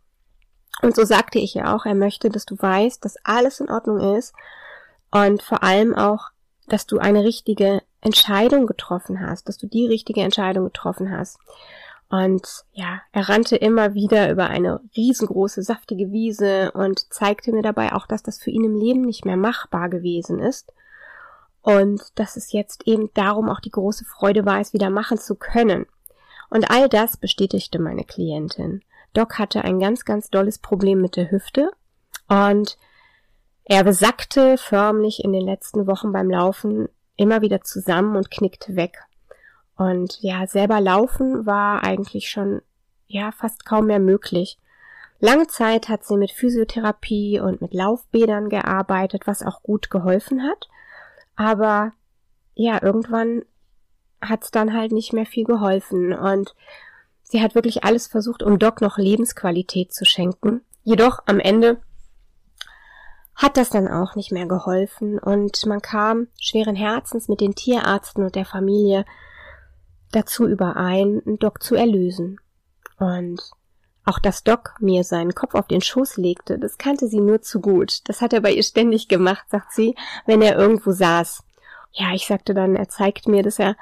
Und 0.81 0.95
so 0.95 1.03
sagte 1.05 1.39
ich 1.39 1.53
ja 1.53 1.75
auch, 1.75 1.85
er 1.85 1.95
möchte, 1.95 2.29
dass 2.29 2.45
du 2.45 2.55
weißt, 2.57 3.03
dass 3.03 3.17
alles 3.23 3.59
in 3.59 3.69
Ordnung 3.69 4.17
ist 4.17 4.33
und 5.11 5.41
vor 5.41 5.63
allem 5.63 5.95
auch, 5.95 6.29
dass 6.67 6.85
du 6.85 6.99
eine 6.99 7.23
richtige 7.23 7.81
Entscheidung 8.01 8.67
getroffen 8.67 9.19
hast, 9.19 9.47
dass 9.47 9.57
du 9.57 9.67
die 9.67 9.87
richtige 9.87 10.21
Entscheidung 10.21 10.65
getroffen 10.65 11.11
hast. 11.11 11.39
Und 12.09 12.47
ja, 12.71 13.01
er 13.11 13.27
rannte 13.27 13.57
immer 13.57 13.93
wieder 13.93 14.31
über 14.31 14.47
eine 14.47 14.79
riesengroße, 14.95 15.61
saftige 15.61 16.11
Wiese 16.11 16.71
und 16.71 17.11
zeigte 17.13 17.51
mir 17.51 17.63
dabei 17.63 17.93
auch, 17.93 18.07
dass 18.07 18.23
das 18.23 18.39
für 18.39 18.51
ihn 18.51 18.63
im 18.63 18.79
Leben 18.79 19.01
nicht 19.01 19.25
mehr 19.25 19.35
machbar 19.35 19.89
gewesen 19.89 20.39
ist. 20.39 20.71
Und 21.61 22.01
dass 22.15 22.37
es 22.37 22.53
jetzt 22.53 22.87
eben 22.87 23.09
darum 23.13 23.49
auch 23.49 23.59
die 23.59 23.71
große 23.71 24.05
Freude 24.05 24.45
war, 24.45 24.61
es 24.61 24.71
wieder 24.71 24.89
machen 24.89 25.17
zu 25.17 25.35
können. 25.35 25.85
Und 26.49 26.71
all 26.71 26.87
das 26.87 27.17
bestätigte 27.17 27.77
meine 27.77 28.05
Klientin. 28.05 28.83
Doc 29.17 29.39
hatte 29.39 29.63
ein 29.63 29.79
ganz, 29.79 30.05
ganz 30.05 30.29
dolles 30.29 30.59
Problem 30.59 31.01
mit 31.01 31.15
der 31.15 31.31
Hüfte 31.31 31.71
und 32.27 32.77
er 33.65 33.83
besackte 33.83 34.57
förmlich 34.59 35.23
in 35.23 35.33
den 35.33 35.43
letzten 35.43 35.87
Wochen 35.87 36.11
beim 36.11 36.29
Laufen 36.29 36.87
immer 37.15 37.41
wieder 37.41 37.61
zusammen 37.61 38.15
und 38.15 38.29
knickte 38.29 38.75
weg. 38.75 38.99
Und 39.75 40.19
ja, 40.21 40.45
selber 40.45 40.79
laufen 40.79 41.47
war 41.47 41.83
eigentlich 41.83 42.29
schon 42.29 42.61
ja 43.07 43.31
fast 43.31 43.65
kaum 43.65 43.87
mehr 43.87 43.99
möglich. 43.99 44.59
Lange 45.19 45.47
Zeit 45.47 45.89
hat 45.89 46.05
sie 46.05 46.15
mit 46.15 46.29
Physiotherapie 46.29 47.39
und 47.39 47.59
mit 47.59 47.73
Laufbädern 47.73 48.49
gearbeitet, 48.49 49.25
was 49.25 49.41
auch 49.41 49.63
gut 49.63 49.89
geholfen 49.89 50.43
hat. 50.43 50.69
Aber 51.35 51.93
ja, 52.53 52.81
irgendwann 52.83 53.43
hat's 54.21 54.51
dann 54.51 54.73
halt 54.73 54.91
nicht 54.91 55.11
mehr 55.11 55.25
viel 55.25 55.45
geholfen 55.45 56.13
und 56.13 56.53
sie 57.29 57.41
hat 57.41 57.55
wirklich 57.55 57.83
alles 57.83 58.07
versucht, 58.07 58.43
um 58.43 58.59
Doc 58.59 58.81
noch 58.81 58.97
Lebensqualität 58.97 59.93
zu 59.93 60.05
schenken. 60.05 60.61
Jedoch 60.83 61.19
am 61.25 61.39
Ende 61.39 61.81
hat 63.35 63.57
das 63.57 63.69
dann 63.69 63.87
auch 63.87 64.15
nicht 64.15 64.31
mehr 64.31 64.47
geholfen 64.47 65.19
und 65.19 65.65
man 65.65 65.81
kam 65.81 66.27
schweren 66.39 66.75
Herzens 66.75 67.27
mit 67.27 67.39
den 67.39 67.53
Tierärzten 67.53 68.23
und 68.23 68.35
der 68.35 68.45
Familie 68.45 69.05
dazu 70.11 70.47
überein, 70.47 71.21
Doc 71.39 71.61
zu 71.61 71.75
erlösen. 71.75 72.39
Und 72.97 73.41
auch 74.05 74.19
dass 74.19 74.43
Doc 74.43 74.75
mir 74.79 75.03
seinen 75.03 75.35
Kopf 75.35 75.53
auf 75.53 75.67
den 75.67 75.81
Schoß 75.81 76.17
legte, 76.17 76.57
das 76.57 76.77
kannte 76.77 77.07
sie 77.07 77.19
nur 77.19 77.41
zu 77.41 77.59
gut. 77.59 78.07
Das 78.09 78.21
hat 78.21 78.33
er 78.33 78.41
bei 78.41 78.53
ihr 78.53 78.63
ständig 78.63 79.07
gemacht, 79.07 79.45
sagt 79.49 79.73
sie, 79.73 79.95
wenn 80.25 80.41
er 80.41 80.57
irgendwo 80.57 80.91
saß. 80.91 81.43
Ja, 81.91 82.13
ich 82.13 82.25
sagte 82.25 82.53
dann, 82.53 82.75
er 82.75 82.89
zeigt 82.89 83.27
mir, 83.27 83.43
dass 83.43 83.59
er 83.59 83.75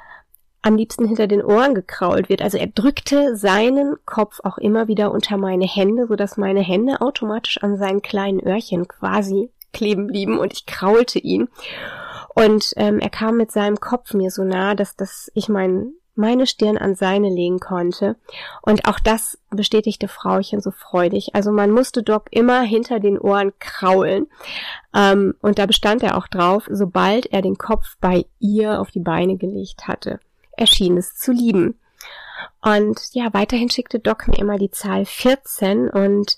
am 0.66 0.76
liebsten 0.76 1.06
hinter 1.06 1.28
den 1.28 1.44
Ohren 1.44 1.76
gekrault 1.76 2.28
wird. 2.28 2.42
Also 2.42 2.58
er 2.58 2.66
drückte 2.66 3.38
seinen 3.38 3.98
Kopf 4.06 4.40
auch 4.44 4.58
immer 4.58 4.88
wieder 4.88 5.12
unter 5.12 5.38
meine 5.38 5.68
Hände, 5.68 6.08
so 6.08 6.16
dass 6.16 6.38
meine 6.38 6.62
Hände 6.62 7.02
automatisch 7.02 7.62
an 7.62 7.78
seinen 7.78 8.02
kleinen 8.02 8.40
Öhrchen 8.40 8.88
quasi 8.88 9.52
kleben 9.74 10.08
blieben 10.08 10.40
und 10.40 10.54
ich 10.54 10.66
kraulte 10.66 11.20
ihn. 11.20 11.50
Und 12.34 12.74
ähm, 12.78 13.00
er 13.00 13.12
kam 13.12 13.38
mit 13.38 13.52
seinem 13.52 13.80
Kopf 13.80 14.14
mir 14.16 14.32
so 14.32 14.44
nah, 14.44 14.74
dass, 14.74 14.96
dass 14.96 15.32
ich 15.36 15.50
mein, 15.50 15.94
meine 16.16 16.48
Stirn 16.48 16.80
an 16.80 16.96
seine 16.96 17.30
legen 17.30 17.60
konnte. 17.60 18.16
Und 18.64 18.88
auch 18.88 19.00
das 19.00 19.38
bestätigte 19.52 20.08
Frauchen 20.08 20.62
so 20.62 20.72
freudig. 20.72 21.36
Also 21.36 21.52
man 21.52 21.70
musste 21.70 22.02
Doc 22.02 22.26
immer 22.32 22.62
hinter 22.62 23.00
den 23.00 23.20
Ohren 23.20 23.54
kraulen. 23.60 24.28
Ähm, 24.96 25.36
und 25.42 25.60
da 25.60 25.68
bestand 25.68 26.02
er 26.02 26.18
auch 26.18 26.28
drauf, 26.28 26.68
sobald 26.72 27.28
er 27.28 27.44
den 27.44 27.60
Kopf 27.60 27.98
bei 28.02 28.26
ihr 28.40 28.82
auf 28.82 28.90
die 28.90 29.00
Beine 29.00 29.38
gelegt 29.38 29.88
hatte 29.88 30.20
erschien 30.58 30.98
es 30.98 31.16
zu 31.16 31.32
lieben. 31.32 31.80
Und 32.62 33.00
ja, 33.14 33.34
weiterhin 33.34 33.70
schickte 33.70 34.00
Doc 34.00 34.28
mir 34.28 34.38
immer 34.38 34.58
die 34.58 34.72
Zahl 34.72 35.06
14 35.06 35.90
und 35.90 36.38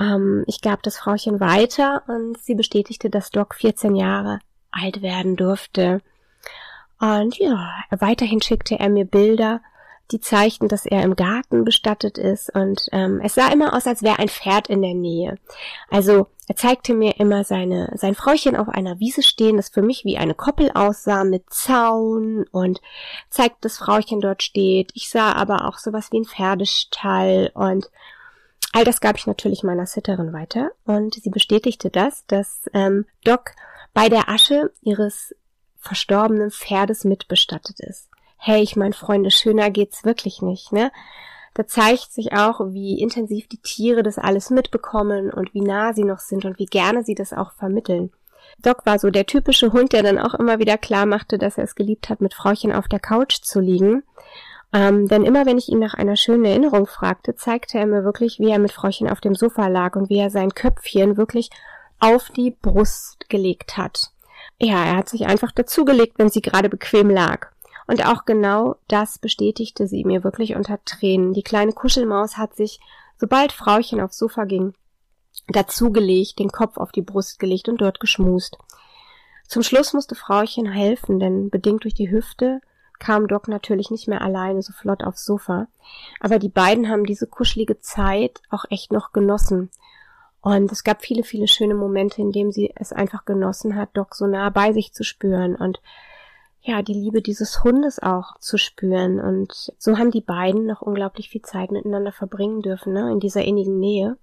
ähm, 0.00 0.44
ich 0.46 0.60
gab 0.60 0.82
das 0.82 0.98
Frauchen 0.98 1.40
weiter 1.40 2.02
und 2.08 2.38
sie 2.38 2.54
bestätigte, 2.54 3.10
dass 3.10 3.30
Doc 3.30 3.54
14 3.54 3.94
Jahre 3.94 4.40
alt 4.70 5.02
werden 5.02 5.36
durfte. 5.36 6.00
Und 6.98 7.38
ja, 7.38 7.72
weiterhin 7.90 8.42
schickte 8.42 8.78
er 8.78 8.88
mir 8.88 9.04
Bilder 9.04 9.60
die 10.10 10.20
zeigten, 10.20 10.68
dass 10.68 10.84
er 10.84 11.02
im 11.02 11.16
Garten 11.16 11.64
bestattet 11.64 12.18
ist 12.18 12.54
und 12.54 12.88
ähm, 12.92 13.20
es 13.22 13.34
sah 13.34 13.48
immer 13.48 13.74
aus, 13.74 13.86
als 13.86 14.02
wäre 14.02 14.18
ein 14.18 14.28
Pferd 14.28 14.68
in 14.68 14.82
der 14.82 14.94
Nähe. 14.94 15.38
Also 15.90 16.26
er 16.48 16.56
zeigte 16.56 16.92
mir 16.92 17.18
immer 17.18 17.44
seine 17.44 17.90
sein 17.94 18.14
Fräuchen 18.14 18.56
auf 18.56 18.68
einer 18.68 18.98
Wiese 19.00 19.22
stehen, 19.22 19.56
das 19.56 19.70
für 19.70 19.80
mich 19.82 20.04
wie 20.04 20.18
eine 20.18 20.34
Koppel 20.34 20.70
aussah 20.74 21.24
mit 21.24 21.48
Zaun 21.50 22.44
und 22.50 22.80
zeigt, 23.30 23.64
dass 23.64 23.78
Frauchen 23.78 24.20
dort 24.20 24.42
steht. 24.42 24.90
Ich 24.94 25.08
sah 25.08 25.32
aber 25.32 25.66
auch 25.66 25.78
sowas 25.78 26.08
wie 26.10 26.20
ein 26.20 26.26
Pferdestall 26.26 27.50
und 27.54 27.90
all 28.72 28.84
das 28.84 29.00
gab 29.00 29.16
ich 29.16 29.26
natürlich 29.26 29.62
meiner 29.62 29.86
Sitterin 29.86 30.32
weiter 30.32 30.72
und 30.84 31.14
sie 31.14 31.30
bestätigte 31.30 31.90
das, 31.90 32.26
dass 32.26 32.68
ähm, 32.74 33.06
Doc 33.24 33.52
bei 33.94 34.08
der 34.08 34.28
Asche 34.28 34.72
ihres 34.82 35.34
verstorbenen 35.78 36.50
Pferdes 36.50 37.04
mitbestattet 37.04 37.80
ist 37.80 38.11
hey, 38.44 38.60
ich 38.60 38.74
mein 38.74 38.92
Freunde, 38.92 39.30
schöner 39.30 39.70
geht's 39.70 40.04
wirklich 40.04 40.42
nicht, 40.42 40.72
ne? 40.72 40.90
Da 41.54 41.64
zeigt 41.68 42.12
sich 42.12 42.32
auch, 42.32 42.60
wie 42.72 43.00
intensiv 43.00 43.46
die 43.46 43.62
Tiere 43.62 44.02
das 44.02 44.18
alles 44.18 44.50
mitbekommen 44.50 45.30
und 45.30 45.54
wie 45.54 45.60
nah 45.60 45.92
sie 45.92 46.02
noch 46.02 46.18
sind 46.18 46.44
und 46.44 46.58
wie 46.58 46.66
gerne 46.66 47.04
sie 47.04 47.14
das 47.14 47.32
auch 47.32 47.52
vermitteln. 47.52 48.10
Doc 48.60 48.84
war 48.84 48.98
so 48.98 49.10
der 49.10 49.26
typische 49.26 49.72
Hund, 49.72 49.92
der 49.92 50.02
dann 50.02 50.18
auch 50.18 50.34
immer 50.34 50.58
wieder 50.58 50.76
klar 50.76 51.06
machte, 51.06 51.38
dass 51.38 51.56
er 51.56 51.64
es 51.64 51.76
geliebt 51.76 52.08
hat, 52.08 52.20
mit 52.20 52.34
Frauchen 52.34 52.72
auf 52.72 52.88
der 52.88 52.98
Couch 52.98 53.42
zu 53.42 53.60
liegen. 53.60 54.02
Ähm, 54.72 55.06
denn 55.06 55.24
immer 55.24 55.46
wenn 55.46 55.58
ich 55.58 55.68
ihn 55.68 55.78
nach 55.78 55.94
einer 55.94 56.16
schönen 56.16 56.44
Erinnerung 56.44 56.86
fragte, 56.86 57.36
zeigte 57.36 57.78
er 57.78 57.86
mir 57.86 58.02
wirklich, 58.02 58.40
wie 58.40 58.50
er 58.50 58.58
mit 58.58 58.72
Frauchen 58.72 59.08
auf 59.08 59.20
dem 59.20 59.36
Sofa 59.36 59.68
lag 59.68 59.94
und 59.94 60.10
wie 60.10 60.18
er 60.18 60.30
sein 60.30 60.52
Köpfchen 60.52 61.16
wirklich 61.16 61.50
auf 62.00 62.30
die 62.30 62.50
Brust 62.50 63.28
gelegt 63.28 63.76
hat. 63.76 64.10
Ja, 64.60 64.84
er 64.84 64.96
hat 64.96 65.08
sich 65.08 65.26
einfach 65.26 65.52
dazugelegt, 65.52 66.18
wenn 66.18 66.28
sie 66.28 66.42
gerade 66.42 66.68
bequem 66.68 67.08
lag. 67.08 67.51
Und 67.86 68.06
auch 68.06 68.24
genau 68.24 68.76
das 68.88 69.18
bestätigte 69.18 69.86
sie 69.86 70.04
mir 70.04 70.24
wirklich 70.24 70.54
unter 70.54 70.82
Tränen. 70.84 71.32
Die 71.32 71.42
kleine 71.42 71.72
Kuschelmaus 71.72 72.36
hat 72.36 72.54
sich, 72.54 72.80
sobald 73.18 73.52
Frauchen 73.52 74.00
aufs 74.00 74.18
Sofa 74.18 74.44
ging, 74.44 74.74
dazugelegt, 75.48 76.38
den 76.38 76.50
Kopf 76.50 76.76
auf 76.76 76.92
die 76.92 77.02
Brust 77.02 77.38
gelegt 77.38 77.68
und 77.68 77.80
dort 77.80 78.00
geschmust. 78.00 78.58
Zum 79.48 79.62
Schluss 79.62 79.92
musste 79.92 80.14
Frauchen 80.14 80.70
helfen, 80.70 81.18
denn 81.18 81.50
bedingt 81.50 81.84
durch 81.84 81.94
die 81.94 82.10
Hüfte 82.10 82.60
kam 82.98 83.26
Doc 83.26 83.48
natürlich 83.48 83.90
nicht 83.90 84.06
mehr 84.06 84.22
alleine 84.22 84.62
so 84.62 84.72
flott 84.72 85.02
aufs 85.02 85.24
Sofa. 85.24 85.66
Aber 86.20 86.38
die 86.38 86.48
beiden 86.48 86.88
haben 86.88 87.04
diese 87.04 87.26
kuschelige 87.26 87.80
Zeit 87.80 88.40
auch 88.48 88.64
echt 88.70 88.92
noch 88.92 89.12
genossen. 89.12 89.70
Und 90.40 90.70
es 90.70 90.84
gab 90.84 91.02
viele, 91.02 91.24
viele 91.24 91.48
schöne 91.48 91.74
Momente, 91.74 92.20
in 92.20 92.32
denen 92.32 92.52
sie 92.52 92.72
es 92.76 92.92
einfach 92.92 93.24
genossen 93.24 93.76
hat, 93.76 93.90
Doc 93.94 94.14
so 94.14 94.26
nah 94.26 94.50
bei 94.50 94.72
sich 94.72 94.92
zu 94.92 95.04
spüren 95.04 95.56
und 95.56 95.80
ja, 96.62 96.80
die 96.82 96.94
Liebe 96.94 97.22
dieses 97.22 97.64
Hundes 97.64 98.00
auch 98.00 98.38
zu 98.38 98.56
spüren. 98.56 99.20
Und 99.20 99.72
so 99.78 99.98
haben 99.98 100.12
die 100.12 100.20
beiden 100.20 100.66
noch 100.66 100.80
unglaublich 100.80 101.28
viel 101.28 101.42
Zeit 101.42 101.72
miteinander 101.72 102.12
verbringen 102.12 102.62
dürfen, 102.62 102.92
ne, 102.92 103.10
in 103.10 103.20
dieser 103.20 103.42
innigen 103.42 103.78
Nähe. 103.78 104.16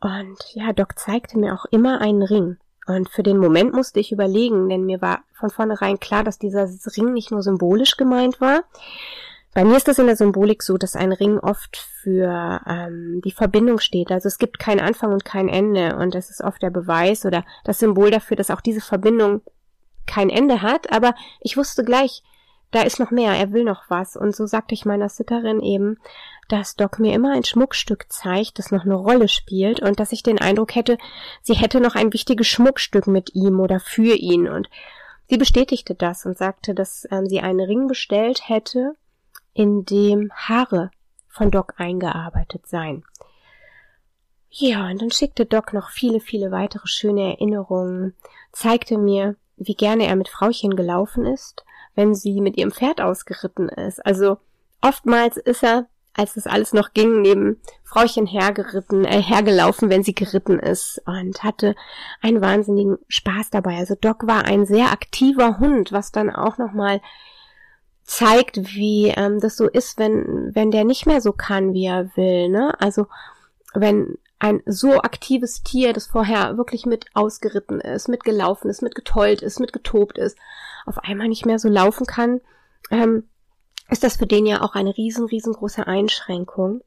Und 0.00 0.38
ja, 0.54 0.72
Doc 0.72 0.98
zeigte 0.98 1.38
mir 1.38 1.54
auch 1.54 1.64
immer 1.66 2.00
einen 2.00 2.22
Ring. 2.22 2.58
Und 2.86 3.08
für 3.10 3.22
den 3.22 3.38
Moment 3.38 3.74
musste 3.74 4.00
ich 4.00 4.12
überlegen, 4.12 4.68
denn 4.68 4.84
mir 4.84 5.00
war 5.00 5.20
von 5.34 5.50
vornherein 5.50 6.00
klar, 6.00 6.24
dass 6.24 6.38
dieser 6.38 6.68
Ring 6.96 7.12
nicht 7.12 7.30
nur 7.30 7.42
symbolisch 7.42 7.96
gemeint 7.96 8.40
war. 8.40 8.62
Bei 9.54 9.64
mir 9.64 9.76
ist 9.76 9.86
das 9.86 9.98
in 9.98 10.06
der 10.06 10.16
Symbolik 10.16 10.62
so, 10.62 10.78
dass 10.78 10.96
ein 10.96 11.12
Ring 11.12 11.38
oft 11.38 11.76
für 11.76 12.60
ähm, 12.66 13.20
die 13.22 13.32
Verbindung 13.32 13.78
steht. 13.78 14.10
Also 14.10 14.26
es 14.26 14.38
gibt 14.38 14.58
keinen 14.58 14.80
Anfang 14.80 15.12
und 15.12 15.24
kein 15.24 15.48
Ende. 15.48 15.96
Und 15.96 16.14
das 16.14 16.30
ist 16.30 16.42
oft 16.42 16.62
der 16.62 16.70
Beweis 16.70 17.26
oder 17.26 17.44
das 17.64 17.78
Symbol 17.78 18.10
dafür, 18.10 18.36
dass 18.36 18.50
auch 18.50 18.62
diese 18.62 18.80
Verbindung 18.80 19.42
kein 20.06 20.30
Ende 20.30 20.62
hat, 20.62 20.92
aber 20.92 21.14
ich 21.40 21.56
wusste 21.56 21.84
gleich, 21.84 22.22
da 22.72 22.82
ist 22.82 22.98
noch 22.98 23.10
mehr, 23.10 23.32
er 23.32 23.52
will 23.52 23.64
noch 23.64 23.84
was. 23.88 24.16
Und 24.16 24.34
so 24.34 24.46
sagte 24.46 24.74
ich 24.74 24.86
meiner 24.86 25.08
Sitterin 25.08 25.60
eben, 25.60 25.98
dass 26.48 26.74
Doc 26.74 26.98
mir 26.98 27.14
immer 27.14 27.32
ein 27.32 27.44
Schmuckstück 27.44 28.06
zeigt, 28.10 28.58
das 28.58 28.72
noch 28.72 28.84
eine 28.84 28.94
Rolle 28.94 29.28
spielt 29.28 29.80
und 29.80 30.00
dass 30.00 30.12
ich 30.12 30.22
den 30.22 30.40
Eindruck 30.40 30.74
hätte, 30.74 30.98
sie 31.42 31.54
hätte 31.54 31.80
noch 31.80 31.94
ein 31.94 32.12
wichtiges 32.12 32.46
Schmuckstück 32.46 33.06
mit 33.06 33.34
ihm 33.34 33.60
oder 33.60 33.78
für 33.78 34.14
ihn. 34.14 34.48
Und 34.48 34.68
sie 35.28 35.36
bestätigte 35.36 35.94
das 35.94 36.24
und 36.24 36.36
sagte, 36.36 36.74
dass 36.74 37.06
ähm, 37.10 37.26
sie 37.26 37.40
einen 37.40 37.60
Ring 37.60 37.88
bestellt 37.88 38.48
hätte, 38.48 38.96
in 39.52 39.84
dem 39.84 40.32
Haare 40.34 40.90
von 41.28 41.50
Doc 41.50 41.74
eingearbeitet 41.76 42.66
seien. 42.66 43.04
Ja, 44.48 44.88
und 44.88 45.00
dann 45.00 45.10
schickte 45.10 45.46
Doc 45.46 45.72
noch 45.72 45.90
viele, 45.90 46.20
viele 46.20 46.50
weitere 46.50 46.86
schöne 46.86 47.32
Erinnerungen, 47.32 48.14
zeigte 48.50 48.98
mir, 48.98 49.36
wie 49.66 49.74
gerne 49.74 50.06
er 50.06 50.16
mit 50.16 50.28
Frauchen 50.28 50.76
gelaufen 50.76 51.24
ist, 51.24 51.64
wenn 51.94 52.14
sie 52.14 52.40
mit 52.40 52.56
ihrem 52.56 52.72
Pferd 52.72 53.00
ausgeritten 53.00 53.68
ist. 53.68 54.04
Also 54.04 54.38
oftmals 54.80 55.36
ist 55.36 55.62
er, 55.62 55.86
als 56.14 56.34
das 56.34 56.46
alles 56.46 56.72
noch 56.72 56.92
ging, 56.92 57.22
neben 57.22 57.60
Frauchen 57.84 58.26
hergeritten, 58.26 59.04
äh, 59.04 59.22
hergelaufen, 59.22 59.88
wenn 59.90 60.02
sie 60.02 60.14
geritten 60.14 60.58
ist 60.58 61.00
und 61.06 61.42
hatte 61.42 61.74
einen 62.20 62.40
wahnsinnigen 62.40 62.98
Spaß 63.08 63.50
dabei. 63.50 63.76
Also 63.78 63.94
Doc 63.94 64.26
war 64.26 64.44
ein 64.44 64.66
sehr 64.66 64.92
aktiver 64.92 65.58
Hund, 65.58 65.92
was 65.92 66.12
dann 66.12 66.30
auch 66.30 66.58
nochmal 66.58 67.00
zeigt, 68.04 68.74
wie 68.74 69.08
ähm, 69.08 69.40
das 69.40 69.56
so 69.56 69.68
ist, 69.68 69.98
wenn, 69.98 70.50
wenn 70.54 70.70
der 70.70 70.84
nicht 70.84 71.06
mehr 71.06 71.20
so 71.20 71.32
kann, 71.32 71.72
wie 71.72 71.86
er 71.86 72.14
will. 72.16 72.48
Ne? 72.48 72.74
Also 72.78 73.06
wenn 73.74 74.18
ein 74.42 74.60
so 74.66 75.00
aktives 75.00 75.62
Tier, 75.62 75.92
das 75.92 76.08
vorher 76.08 76.56
wirklich 76.56 76.84
mit 76.84 77.06
ausgeritten 77.14 77.80
ist, 77.80 78.08
mit 78.08 78.24
gelaufen 78.24 78.68
ist, 78.68 78.82
mit 78.82 78.96
getollt 78.96 79.40
ist, 79.40 79.60
mit 79.60 79.72
getobt 79.72 80.18
ist, 80.18 80.36
auf 80.84 80.98
einmal 80.98 81.28
nicht 81.28 81.46
mehr 81.46 81.60
so 81.60 81.68
laufen 81.68 82.06
kann, 82.06 82.40
ähm, 82.90 83.28
ist 83.88 84.02
das 84.02 84.16
für 84.16 84.26
den 84.26 84.44
ja 84.44 84.62
auch 84.62 84.74
eine 84.74 84.96
riesen, 84.96 85.26
riesengroße 85.26 85.86
Einschränkung. 85.86 86.80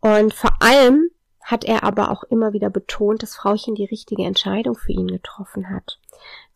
Und 0.00 0.34
vor 0.34 0.52
allem 0.60 1.10
hat 1.42 1.64
er 1.64 1.82
aber 1.82 2.12
auch 2.12 2.22
immer 2.22 2.52
wieder 2.52 2.70
betont, 2.70 3.24
dass 3.24 3.34
Frauchen 3.34 3.74
die 3.74 3.86
richtige 3.86 4.22
Entscheidung 4.22 4.76
für 4.76 4.92
ihn 4.92 5.08
getroffen 5.08 5.68
hat. 5.68 5.98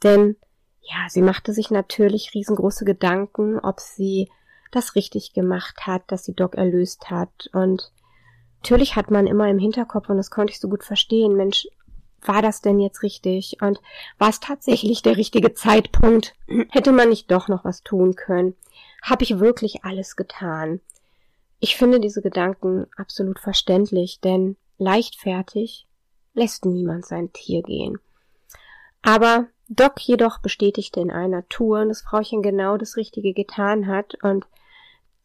Denn 0.05 0.37
ja, 0.83 1.09
sie 1.09 1.23
machte 1.23 1.53
sich 1.53 1.73
natürlich 1.73 2.33
riesengroße 2.33 2.85
Gedanken, 2.85 3.59
ob 3.59 3.81
sie 3.81 4.31
das 4.71 4.95
richtig 4.95 5.33
gemacht 5.33 5.85
hat, 5.85 6.03
dass 6.13 6.25
sie 6.25 6.35
Doc 6.35 6.55
erlöst 6.55 7.11
hat 7.11 7.49
und 7.53 7.91
natürlich 8.67 8.97
hat 8.97 9.13
man 9.13 9.29
immer 9.29 9.49
im 9.49 9.61
Hinterkopf, 9.61 10.09
und 10.09 10.17
das 10.17 10.33
konnte 10.33 10.53
ich 10.53 10.59
so 10.59 10.69
gut 10.69 10.83
verstehen, 10.83 11.37
Mensch, 11.37 11.69
war 12.21 12.43
das 12.43 12.63
denn 12.63 12.81
jetzt 12.81 13.05
richtig? 13.05 13.59
Und 13.61 13.81
war 14.19 14.29
es 14.29 14.41
tatsächlich 14.41 15.03
der 15.03 15.17
richtige 15.17 15.55
Zeitpunkt? 15.55 16.35
Hätte 16.71 16.91
man 16.91 17.11
nicht 17.11 17.31
doch 17.31 17.47
noch 17.47 17.65
was 17.65 17.85
tun 17.85 18.17
können? 18.17 18.57
Habe 19.03 19.23
ich 19.23 19.39
wirklich 19.39 19.85
alles 19.85 20.17
getan? 20.17 20.81
Ich 21.61 21.77
finde 21.77 22.01
diese 22.01 22.23
Gedanken 22.23 22.89
absolut 22.97 23.39
verständlich, 23.39 24.21
denn 24.21 24.57
leichtfertig 24.79 25.87
lässt 26.35 26.65
niemand 26.65 27.07
sein 27.07 27.33
Tier 27.33 27.63
gehen. 27.63 28.01
Aber 29.01 29.47
Doc 29.69 30.01
jedoch 30.01 30.39
bestätigte 30.41 30.99
in 30.99 31.13
einer 31.13 31.49
Tour, 31.49 31.85
dass 31.85 32.03
Frauchen 32.03 32.43
genau 32.43 32.79
das 32.79 32.97
Richtige 32.97 33.33
getan 33.33 33.87
hat 33.87 34.17
und 34.25 34.45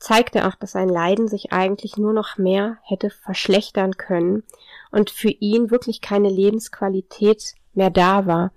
zeigte 0.01 0.47
auch, 0.47 0.55
dass 0.55 0.71
sein 0.71 0.89
Leiden 0.89 1.27
sich 1.27 1.53
eigentlich 1.53 1.95
nur 1.95 2.11
noch 2.11 2.37
mehr 2.37 2.77
hätte 2.83 3.11
verschlechtern 3.11 3.97
können 3.97 4.43
und 4.91 5.11
für 5.11 5.29
ihn 5.29 5.69
wirklich 5.69 6.01
keine 6.01 6.29
Lebensqualität 6.29 7.53
mehr 7.73 7.91
da 7.91 8.25
war. 8.25 8.51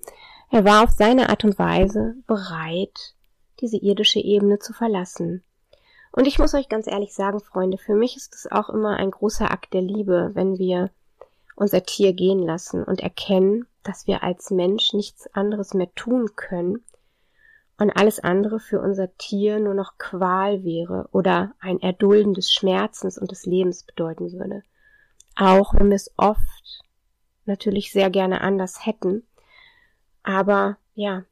Er 0.50 0.64
war 0.64 0.84
auf 0.84 0.90
seine 0.90 1.28
Art 1.28 1.44
und 1.44 1.58
Weise 1.58 2.14
bereit, 2.26 3.14
diese 3.60 3.76
irdische 3.76 4.20
Ebene 4.20 4.58
zu 4.58 4.72
verlassen. 4.72 5.44
Und 6.12 6.26
ich 6.26 6.38
muss 6.38 6.54
euch 6.54 6.68
ganz 6.68 6.86
ehrlich 6.86 7.12
sagen, 7.14 7.40
Freunde, 7.40 7.76
für 7.76 7.94
mich 7.94 8.16
ist 8.16 8.34
es 8.34 8.50
auch 8.50 8.70
immer 8.70 8.96
ein 8.96 9.10
großer 9.10 9.50
Akt 9.50 9.74
der 9.74 9.82
Liebe, 9.82 10.30
wenn 10.34 10.58
wir 10.58 10.90
unser 11.56 11.82
Tier 11.82 12.14
gehen 12.14 12.38
lassen 12.38 12.82
und 12.82 13.00
erkennen, 13.00 13.66
dass 13.82 14.06
wir 14.06 14.22
als 14.22 14.50
Mensch 14.50 14.92
nichts 14.92 15.26
anderes 15.34 15.74
mehr 15.74 15.92
tun 15.94 16.30
können 16.36 16.82
und 17.78 17.90
alles 17.90 18.20
andere 18.20 18.60
für 18.60 18.80
unser 18.80 19.16
Tier 19.16 19.58
nur 19.58 19.74
noch 19.74 19.98
Qual 19.98 20.62
wäre 20.64 21.08
oder 21.12 21.54
ein 21.58 21.80
Erdulden 21.80 22.34
des 22.34 22.52
Schmerzens 22.52 23.18
und 23.18 23.30
des 23.30 23.46
Lebens 23.46 23.82
bedeuten 23.82 24.32
würde. 24.32 24.62
Auch 25.36 25.74
wenn 25.74 25.88
wir 25.88 25.96
es 25.96 26.12
oft 26.16 26.82
natürlich 27.44 27.92
sehr 27.92 28.10
gerne 28.10 28.40
anders 28.40 28.86
hätten. 28.86 29.26
Aber 30.22 30.78
ja, 30.94 31.24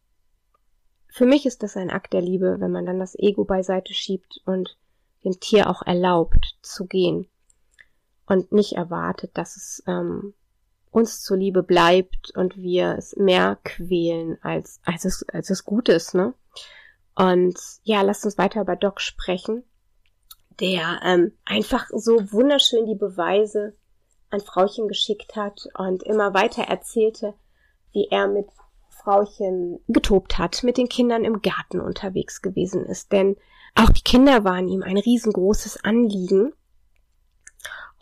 für 1.08 1.26
mich 1.26 1.46
ist 1.46 1.62
das 1.62 1.76
ein 1.76 1.90
Akt 1.90 2.12
der 2.12 2.22
Liebe, 2.22 2.56
wenn 2.58 2.72
man 2.72 2.86
dann 2.86 2.98
das 2.98 3.14
Ego 3.18 3.44
beiseite 3.44 3.94
schiebt 3.94 4.40
und 4.44 4.76
dem 5.24 5.38
Tier 5.38 5.70
auch 5.70 5.82
erlaubt 5.82 6.56
zu 6.62 6.86
gehen 6.86 7.28
und 8.26 8.50
nicht 8.50 8.72
erwartet, 8.72 9.30
dass 9.34 9.56
es 9.56 9.82
ähm, 9.86 10.34
uns 10.92 11.22
zuliebe 11.22 11.62
bleibt 11.64 12.30
und 12.36 12.56
wir 12.56 12.94
es 12.96 13.16
mehr 13.16 13.58
quälen, 13.64 14.38
als, 14.42 14.80
als, 14.84 15.04
es, 15.04 15.28
als 15.32 15.50
es 15.50 15.64
gut 15.64 15.88
ist, 15.88 16.14
ne? 16.14 16.34
Und 17.14 17.58
ja, 17.82 18.02
lasst 18.02 18.24
uns 18.24 18.38
weiter 18.38 18.60
über 18.60 18.76
Doc 18.76 19.00
sprechen, 19.00 19.64
der 20.60 21.00
ähm, 21.02 21.32
einfach 21.44 21.88
so 21.92 22.32
wunderschön 22.32 22.86
die 22.86 22.94
Beweise 22.94 23.74
an 24.30 24.40
Frauchen 24.40 24.88
geschickt 24.88 25.36
hat 25.36 25.68
und 25.76 26.02
immer 26.04 26.32
weiter 26.32 26.62
erzählte, 26.62 27.34
wie 27.92 28.08
er 28.10 28.28
mit 28.28 28.46
Frauchen 28.88 29.80
getobt 29.88 30.38
hat, 30.38 30.62
mit 30.62 30.76
den 30.76 30.88
Kindern 30.88 31.24
im 31.24 31.42
Garten 31.42 31.80
unterwegs 31.80 32.40
gewesen 32.40 32.84
ist. 32.86 33.12
Denn 33.12 33.36
auch 33.74 33.90
die 33.90 34.02
Kinder 34.02 34.44
waren 34.44 34.68
ihm 34.68 34.82
ein 34.82 34.96
riesengroßes 34.96 35.84
Anliegen. 35.84 36.52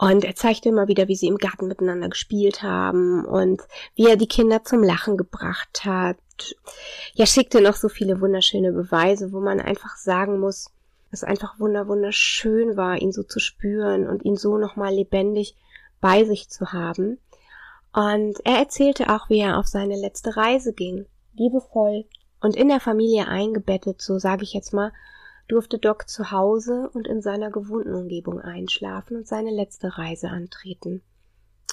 Und 0.00 0.24
er 0.24 0.34
zeigte 0.34 0.70
immer 0.70 0.88
wieder, 0.88 1.08
wie 1.08 1.14
sie 1.14 1.26
im 1.26 1.36
Garten 1.36 1.66
miteinander 1.66 2.08
gespielt 2.08 2.62
haben 2.62 3.26
und 3.26 3.60
wie 3.96 4.06
er 4.06 4.16
die 4.16 4.28
Kinder 4.28 4.64
zum 4.64 4.82
Lachen 4.82 5.18
gebracht 5.18 5.84
hat. 5.84 6.16
Ja, 7.12 7.26
schickte 7.26 7.60
noch 7.60 7.74
so 7.74 7.90
viele 7.90 8.18
wunderschöne 8.22 8.72
Beweise, 8.72 9.30
wo 9.30 9.40
man 9.40 9.60
einfach 9.60 9.98
sagen 9.98 10.40
muss, 10.40 10.70
es 11.10 11.22
einfach 11.22 11.60
wunder 11.60 11.86
wunderschön 11.86 12.78
war, 12.78 12.96
ihn 12.96 13.12
so 13.12 13.24
zu 13.24 13.40
spüren 13.40 14.08
und 14.08 14.24
ihn 14.24 14.36
so 14.36 14.56
nochmal 14.56 14.94
lebendig 14.94 15.54
bei 16.00 16.24
sich 16.24 16.48
zu 16.48 16.72
haben. 16.72 17.18
Und 17.92 18.38
er 18.44 18.56
erzählte 18.56 19.10
auch, 19.14 19.28
wie 19.28 19.40
er 19.40 19.58
auf 19.58 19.66
seine 19.66 20.00
letzte 20.00 20.34
Reise 20.34 20.72
ging, 20.72 21.04
liebevoll 21.34 22.06
und 22.40 22.56
in 22.56 22.68
der 22.68 22.80
Familie 22.80 23.28
eingebettet, 23.28 24.00
so 24.00 24.18
sage 24.18 24.44
ich 24.44 24.54
jetzt 24.54 24.72
mal, 24.72 24.92
durfte 25.50 25.78
Doc 25.78 26.08
zu 26.08 26.30
Hause 26.30 26.90
und 26.92 27.08
in 27.08 27.22
seiner 27.22 27.50
gewohnten 27.50 27.94
Umgebung 27.94 28.40
einschlafen 28.40 29.16
und 29.16 29.26
seine 29.26 29.50
letzte 29.50 29.98
Reise 29.98 30.28
antreten. 30.28 31.02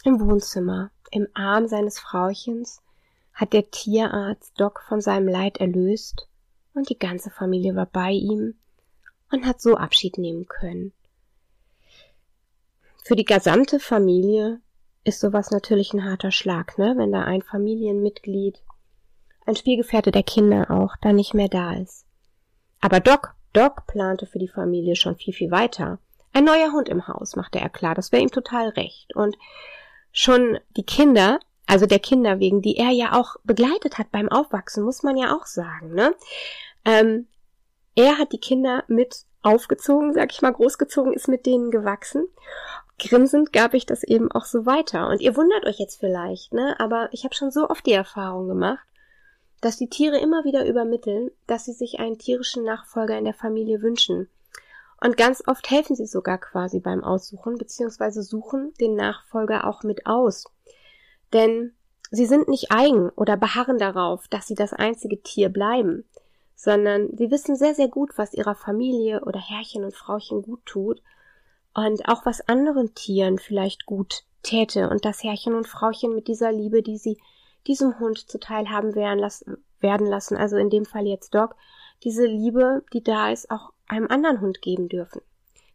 Im 0.03 0.19
Wohnzimmer, 0.19 0.89
im 1.11 1.27
Arm 1.35 1.67
seines 1.67 1.99
Frauchens, 1.99 2.81
hat 3.33 3.53
der 3.53 3.69
Tierarzt 3.69 4.59
Doc 4.59 4.81
von 4.87 4.99
seinem 4.99 5.27
Leid 5.27 5.57
erlöst 5.57 6.27
und 6.73 6.89
die 6.89 6.97
ganze 6.97 7.29
Familie 7.29 7.75
war 7.75 7.85
bei 7.85 8.11
ihm 8.11 8.55
und 9.31 9.45
hat 9.45 9.61
so 9.61 9.75
Abschied 9.77 10.17
nehmen 10.17 10.47
können. 10.47 10.91
Für 13.05 13.15
die 13.15 13.25
gesamte 13.25 13.79
Familie 13.79 14.59
ist 15.03 15.19
sowas 15.19 15.51
natürlich 15.51 15.93
ein 15.93 16.03
harter 16.03 16.31
Schlag, 16.31 16.77
ne? 16.79 16.95
Wenn 16.97 17.11
da 17.11 17.21
ein 17.23 17.43
Familienmitglied, 17.43 18.61
ein 19.45 19.55
Spielgefährte 19.55 20.11
der 20.11 20.23
Kinder 20.23 20.71
auch, 20.71 20.95
da 21.01 21.13
nicht 21.13 21.33
mehr 21.33 21.47
da 21.47 21.73
ist. 21.73 22.05
Aber 22.81 22.99
Doc, 22.99 23.36
Doc 23.53 23.87
plante 23.87 24.25
für 24.25 24.39
die 24.39 24.47
Familie 24.47 24.95
schon 24.95 25.15
viel, 25.15 25.33
viel 25.33 25.51
weiter. 25.51 25.99
Ein 26.33 26.45
neuer 26.45 26.71
Hund 26.71 26.89
im 26.89 27.07
Haus, 27.07 27.35
machte 27.35 27.59
er 27.59 27.69
klar, 27.69 27.95
das 27.95 28.11
wäre 28.11 28.21
ihm 28.21 28.31
total 28.31 28.69
recht. 28.69 29.15
Und 29.15 29.37
schon 30.11 30.59
die 30.75 30.85
Kinder, 30.85 31.39
also 31.65 31.85
der 31.85 31.99
Kinder 31.99 32.39
wegen, 32.39 32.61
die 32.61 32.77
er 32.77 32.91
ja 32.91 33.13
auch 33.13 33.35
begleitet 33.43 33.97
hat 33.97 34.11
beim 34.11 34.29
Aufwachsen, 34.29 34.83
muss 34.83 35.03
man 35.03 35.17
ja 35.17 35.35
auch 35.35 35.45
sagen, 35.45 35.93
ne? 35.93 36.13
Ähm, 36.85 37.27
er 37.95 38.17
hat 38.19 38.31
die 38.31 38.39
Kinder 38.39 38.83
mit 38.87 39.25
aufgezogen, 39.41 40.13
sag 40.13 40.31
ich 40.31 40.41
mal, 40.41 40.53
großgezogen, 40.53 41.13
ist 41.13 41.27
mit 41.27 41.45
denen 41.45 41.71
gewachsen 41.71 42.27
grinsend 42.99 43.53
gab 43.53 43.73
ich 43.73 43.85
das 43.85 44.03
eben 44.03 44.31
auch 44.31 44.45
so 44.45 44.65
weiter. 44.65 45.07
Und 45.07 45.21
ihr 45.21 45.35
wundert 45.35 45.65
euch 45.65 45.79
jetzt 45.79 45.99
vielleicht, 45.99 46.53
ne? 46.53 46.79
Aber 46.79 47.09
ich 47.11 47.23
habe 47.23 47.35
schon 47.35 47.51
so 47.51 47.69
oft 47.69 47.85
die 47.85 47.93
Erfahrung 47.93 48.47
gemacht, 48.47 48.85
dass 49.67 49.75
die 49.75 49.89
Tiere 49.89 50.17
immer 50.17 50.45
wieder 50.45 50.65
übermitteln, 50.65 51.29
dass 51.45 51.65
sie 51.65 51.73
sich 51.73 51.99
einen 51.99 52.17
tierischen 52.17 52.63
Nachfolger 52.63 53.17
in 53.17 53.25
der 53.25 53.33
Familie 53.33 53.81
wünschen. 53.81 54.29
Und 55.01 55.17
ganz 55.17 55.43
oft 55.45 55.69
helfen 55.69 55.93
sie 55.93 56.05
sogar 56.05 56.37
quasi 56.37 56.79
beim 56.79 57.03
Aussuchen, 57.03 57.57
beziehungsweise 57.57 58.23
suchen 58.23 58.73
den 58.79 58.95
Nachfolger 58.95 59.67
auch 59.67 59.83
mit 59.83 60.05
aus. 60.05 60.45
Denn 61.33 61.73
sie 62.11 62.25
sind 62.25 62.47
nicht 62.47 62.71
eigen 62.71 63.09
oder 63.09 63.35
beharren 63.35 63.77
darauf, 63.77 64.29
dass 64.29 64.47
sie 64.47 64.55
das 64.55 64.71
einzige 64.71 65.21
Tier 65.21 65.49
bleiben, 65.49 66.05
sondern 66.55 67.09
sie 67.17 67.29
wissen 67.29 67.57
sehr, 67.57 67.75
sehr 67.75 67.89
gut, 67.89 68.17
was 68.17 68.33
ihrer 68.33 68.55
Familie 68.55 69.25
oder 69.25 69.41
Herrchen 69.41 69.83
und 69.83 69.93
Frauchen 69.93 70.43
gut 70.43 70.65
tut 70.65 71.01
und 71.73 72.07
auch 72.07 72.25
was 72.25 72.47
anderen 72.47 72.95
Tieren 72.95 73.37
vielleicht 73.37 73.85
gut 73.85 74.23
täte 74.43 74.89
und 74.89 75.03
das 75.03 75.23
Herrchen 75.23 75.55
und 75.55 75.67
Frauchen 75.67 76.15
mit 76.15 76.29
dieser 76.29 76.53
Liebe, 76.53 76.81
die 76.81 76.97
sie 76.97 77.17
diesem 77.67 77.99
Hund 77.99 78.29
zuteil 78.29 78.69
haben 78.69 78.95
werden 78.95 79.19
lassen, 79.19 79.57
werden 79.79 80.07
lassen, 80.07 80.37
also 80.37 80.57
in 80.57 80.69
dem 80.69 80.85
Fall 80.85 81.05
jetzt 81.05 81.35
Dog, 81.35 81.55
diese 82.03 82.25
Liebe, 82.25 82.83
die 82.93 83.03
da 83.03 83.31
ist, 83.31 83.49
auch 83.51 83.71
einem 83.87 84.07
anderen 84.07 84.41
Hund 84.41 84.61
geben 84.61 84.89
dürfen. 84.89 85.21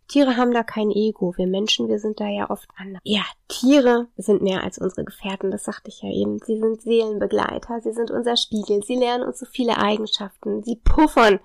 Tiere 0.09 0.37
haben 0.37 0.53
da 0.53 0.63
kein 0.63 0.91
Ego. 0.91 1.33
Wir 1.37 1.47
Menschen, 1.47 1.89
wir 1.89 1.99
sind 1.99 2.21
da 2.21 2.29
ja 2.29 2.51
oft 2.51 2.69
anders. 2.77 3.01
Ja, 3.05 3.23
Tiere 3.49 4.09
sind 4.17 4.43
mehr 4.43 4.63
als 4.63 4.79
unsere 4.79 5.05
Gefährten, 5.05 5.51
das 5.51 5.65
sagte 5.65 5.89
ich 5.89 6.03
ja 6.03 6.11
eben. 6.11 6.39
Sie 6.39 6.59
sind 6.59 6.83
Seelenbegleiter, 6.83 7.81
sie 7.81 7.93
sind 7.93 8.11
unser 8.11 8.37
Spiegel, 8.37 8.83
sie 8.83 8.97
lernen 8.97 9.25
uns 9.25 9.39
so 9.39 9.47
viele 9.47 9.79
Eigenschaften, 9.79 10.63
sie 10.63 10.77
puffern 10.77 11.41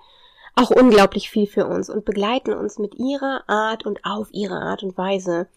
auch 0.54 0.70
unglaublich 0.70 1.30
viel 1.30 1.46
für 1.46 1.66
uns 1.66 1.88
und 1.88 2.04
begleiten 2.04 2.52
uns 2.52 2.78
mit 2.78 2.96
ihrer 2.96 3.48
Art 3.48 3.86
und 3.86 4.04
auf 4.04 4.28
ihre 4.32 4.60
Art 4.60 4.82
und 4.82 4.98
Weise. 4.98 5.48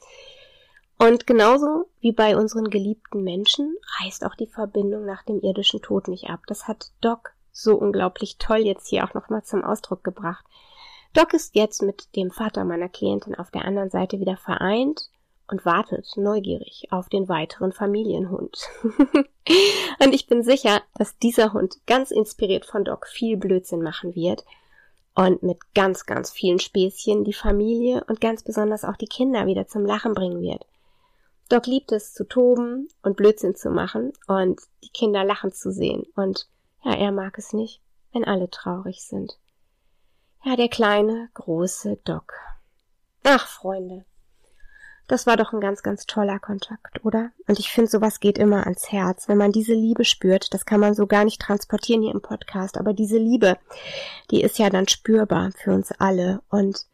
Und 1.02 1.26
genauso 1.26 1.90
wie 2.00 2.12
bei 2.12 2.38
unseren 2.38 2.70
geliebten 2.70 3.24
Menschen 3.24 3.76
reißt 4.00 4.24
auch 4.24 4.36
die 4.36 4.46
Verbindung 4.46 5.04
nach 5.04 5.24
dem 5.24 5.42
irdischen 5.42 5.82
Tod 5.82 6.08
nicht 6.08 6.30
ab. 6.30 6.42
Das 6.46 6.68
hat 6.68 6.92
Doc 7.02 7.34
so 7.52 7.76
unglaublich 7.76 8.38
toll 8.38 8.60
jetzt 8.60 8.88
hier 8.88 9.04
auch 9.04 9.16
nochmal 9.16 9.44
zum 9.44 9.64
Ausdruck 9.64 10.04
gebracht. 10.04 10.46
Doc 11.16 11.34
ist 11.34 11.56
jetzt 11.56 11.82
mit 11.82 12.16
dem 12.16 12.30
Vater 12.30 12.66
meiner 12.66 12.88
Klientin 12.88 13.34
auf 13.34 13.50
der 13.50 13.66
anderen 13.66 13.90
Seite 13.90 14.20
wieder 14.20 14.38
vereint 14.38 15.10
und 15.48 15.66
wartet 15.66 16.06
neugierig 16.18 16.90
auf 16.92 17.10
den 17.10 17.28
weiteren 17.28 17.72
Familienhund. 17.72 18.70
und 20.04 20.14
ich 20.14 20.28
bin 20.28 20.44
sicher, 20.44 20.84
dass 20.94 21.18
dieser 21.18 21.54
Hund 21.54 21.78
ganz 21.88 22.12
inspiriert 22.12 22.68
von 22.68 22.86
Doc 22.86 23.08
viel 23.08 23.38
Blödsinn 23.38 23.82
machen 23.82 24.14
wird 24.14 24.46
und 25.16 25.42
mit 25.42 25.58
ganz, 25.74 26.06
ganz 26.06 26.30
vielen 26.30 26.60
Späßchen 26.60 27.24
die 27.24 27.34
Familie 27.34 28.04
und 28.08 28.22
ganz 28.22 28.44
besonders 28.44 28.86
auch 28.86 28.98
die 28.98 29.08
Kinder 29.08 29.48
wieder 29.48 29.66
zum 29.66 29.84
Lachen 29.84 30.14
bringen 30.14 30.42
wird. 30.42 30.64
Doc 31.52 31.68
liebt 31.68 31.92
es 31.92 32.14
zu 32.14 32.26
toben 32.26 32.88
und 33.02 33.18
Blödsinn 33.18 33.56
zu 33.56 33.70
machen 33.70 34.14
und 34.28 34.62
die 34.84 34.90
Kinder 34.90 35.26
lachen 35.26 35.52
zu 35.52 35.72
sehen 35.72 36.06
und 36.16 36.48
ja, 36.84 36.94
er 36.96 37.12
mag 37.12 37.38
es 37.38 37.52
nicht, 37.52 37.82
wenn 38.14 38.24
alle 38.24 38.50
traurig 38.50 39.04
sind. 39.04 39.38
Ja, 40.44 40.56
der 40.56 40.70
kleine, 40.70 41.30
große 41.34 41.98
Doc. 42.06 42.34
Ach, 43.24 43.48
Freunde, 43.48 44.06
das 45.08 45.28
war 45.28 45.36
doch 45.36 45.52
ein 45.52 45.60
ganz, 45.60 45.84
ganz 45.84 46.06
toller 46.06 46.40
Kontakt, 46.40 47.04
oder? 47.04 47.32
Und 47.48 47.60
ich 47.60 47.70
finde, 47.70 47.92
sowas 47.92 48.22
geht 48.22 48.38
immer 48.38 48.64
ans 48.66 48.92
Herz, 48.92 49.28
wenn 49.28 49.38
man 49.38 49.52
diese 49.52 49.74
Liebe 49.74 50.06
spürt. 50.06 50.54
Das 50.54 50.66
kann 50.66 50.80
man 50.80 50.96
so 50.96 51.06
gar 51.06 51.26
nicht 51.26 51.42
transportieren 51.42 52.02
hier 52.02 52.14
im 52.14 52.22
Podcast, 52.22 52.78
aber 52.78 52.94
diese 52.94 53.18
Liebe, 53.18 53.58
die 54.32 54.42
ist 54.42 54.58
ja 54.58 54.70
dann 54.70 54.88
spürbar 54.88 55.52
für 55.52 55.74
uns 55.74 55.92
alle 55.92 56.42
und 56.50 56.86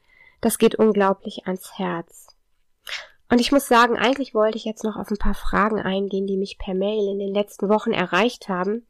das 0.41 0.57
geht 0.57 0.73
unglaublich 0.73 1.45
ans 1.45 1.77
Herz. 1.77 2.26
Und 3.29 3.41
ich 3.41 3.51
muss 3.51 3.67
sagen, 3.67 3.97
eigentlich 3.97 4.33
wollte 4.33 4.57
ich 4.57 4.65
jetzt 4.65 4.83
noch 4.83 4.95
auf 4.95 5.09
ein 5.11 5.17
paar 5.17 5.33
Fragen 5.33 5.79
eingehen, 5.81 6.27
die 6.27 6.37
mich 6.37 6.57
per 6.57 6.73
Mail 6.73 7.09
in 7.09 7.19
den 7.19 7.33
letzten 7.33 7.67
Wochen 7.67 7.91
erreicht 7.91 8.47
haben. 8.47 8.85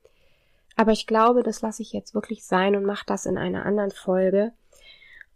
Aber 0.75 0.91
ich 0.91 1.07
glaube, 1.07 1.41
das 1.41 1.61
lasse 1.61 1.81
ich 1.81 1.91
jetzt 1.91 2.13
wirklich 2.13 2.45
sein 2.45 2.75
und 2.75 2.85
mache 2.85 3.05
das 3.07 3.25
in 3.25 3.37
einer 3.37 3.65
anderen 3.65 3.91
Folge 3.91 4.53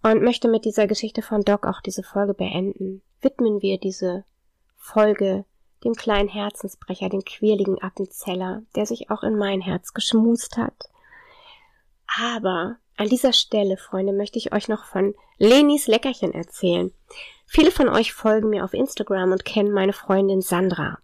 und 0.04 0.22
möchte 0.22 0.48
mit 0.48 0.66
dieser 0.66 0.88
Geschichte 0.88 1.22
von 1.22 1.42
Doc 1.42 1.66
auch 1.66 1.82
diese 1.82 2.04
Folge 2.04 2.34
beenden. 2.34 3.02
Widmen 3.22 3.62
wir 3.62 3.80
diese 3.80 4.24
Folge 4.78 5.46
dem 5.84 5.94
kleinen 5.94 6.30
Herzensbrecher, 6.30 7.10
dem 7.10 7.24
quirligen 7.24 7.82
Appenzeller, 7.82 8.62
der 8.76 8.86
sich 8.86 9.10
auch 9.10 9.24
in 9.24 9.36
mein 9.36 9.62
Herz 9.62 9.94
geschmust 9.94 10.58
hat. 10.58 10.90
Aber 12.20 12.78
an 12.98 13.10
dieser 13.10 13.34
Stelle, 13.34 13.78
Freunde, 13.78 14.14
möchte 14.14 14.38
ich 14.38 14.54
euch 14.54 14.68
noch 14.68 14.86
von 14.86 15.16
Lenis 15.38 15.88
Leckerchen 15.88 16.34
erzählen. 16.34 16.94
Viele 17.54 17.72
von 17.72 17.90
euch 17.90 18.14
folgen 18.14 18.50
mir 18.50 18.64
auf 18.64 18.74
Instagram 18.74 19.34
und 19.34 19.44
kennen 19.44 19.74
meine 19.74 19.92
Freundin 19.92 20.42
Sandra. 20.42 21.00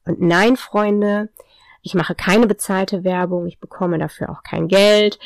Und 0.05 0.21
nein, 0.21 0.57
Freunde, 0.57 1.29
ich 1.83 1.95
mache 1.95 2.15
keine 2.15 2.47
bezahlte 2.47 3.05
Werbung, 3.05 3.47
ich 3.47 3.61
bekomme 3.61 3.99
dafür 3.99 4.31
auch 4.31 4.43
kein 4.43 4.69
Geld, 4.69 5.19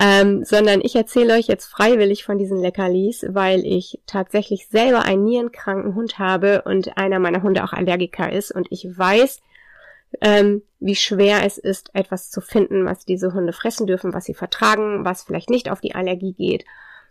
ähm, 0.00 0.44
sondern 0.44 0.80
ich 0.82 0.96
erzähle 0.96 1.34
euch 1.34 1.46
jetzt 1.46 1.66
freiwillig 1.66 2.24
von 2.24 2.38
diesen 2.38 2.60
Leckerlis, 2.60 3.24
weil 3.28 3.64
ich 3.66 4.00
tatsächlich 4.06 4.68
selber 4.68 5.02
einen 5.02 5.24
nierenkranken 5.24 5.94
Hund 5.94 6.18
habe 6.18 6.62
und 6.62 6.96
einer 6.96 7.18
meiner 7.18 7.42
Hunde 7.42 7.62
auch 7.64 7.72
Allergiker 7.72 8.32
ist 8.32 8.52
und 8.52 8.66
ich 8.70 8.86
weiß, 8.96 9.40
ähm, 10.20 10.62
wie 10.80 10.96
schwer 10.96 11.44
es 11.44 11.58
ist, 11.58 11.90
etwas 11.94 12.30
zu 12.30 12.40
finden, 12.40 12.84
was 12.86 13.04
diese 13.04 13.32
Hunde 13.34 13.52
fressen 13.52 13.86
dürfen, 13.86 14.14
was 14.14 14.24
sie 14.24 14.34
vertragen, 14.34 15.04
was 15.04 15.22
vielleicht 15.22 15.50
nicht 15.50 15.70
auf 15.70 15.80
die 15.80 15.94
Allergie 15.94 16.32
geht. 16.32 16.64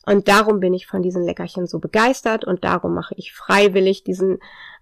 Und 0.05 0.27
darum 0.27 0.59
bin 0.59 0.73
ich 0.73 0.87
von 0.87 1.03
diesen 1.03 1.23
Leckerchen 1.23 1.67
so 1.67 1.79
begeistert 1.79 2.45
und 2.45 2.63
darum 2.63 2.95
mache 2.95 3.13
ich 3.17 3.33
freiwillig 3.33 4.03
diesen 4.03 4.39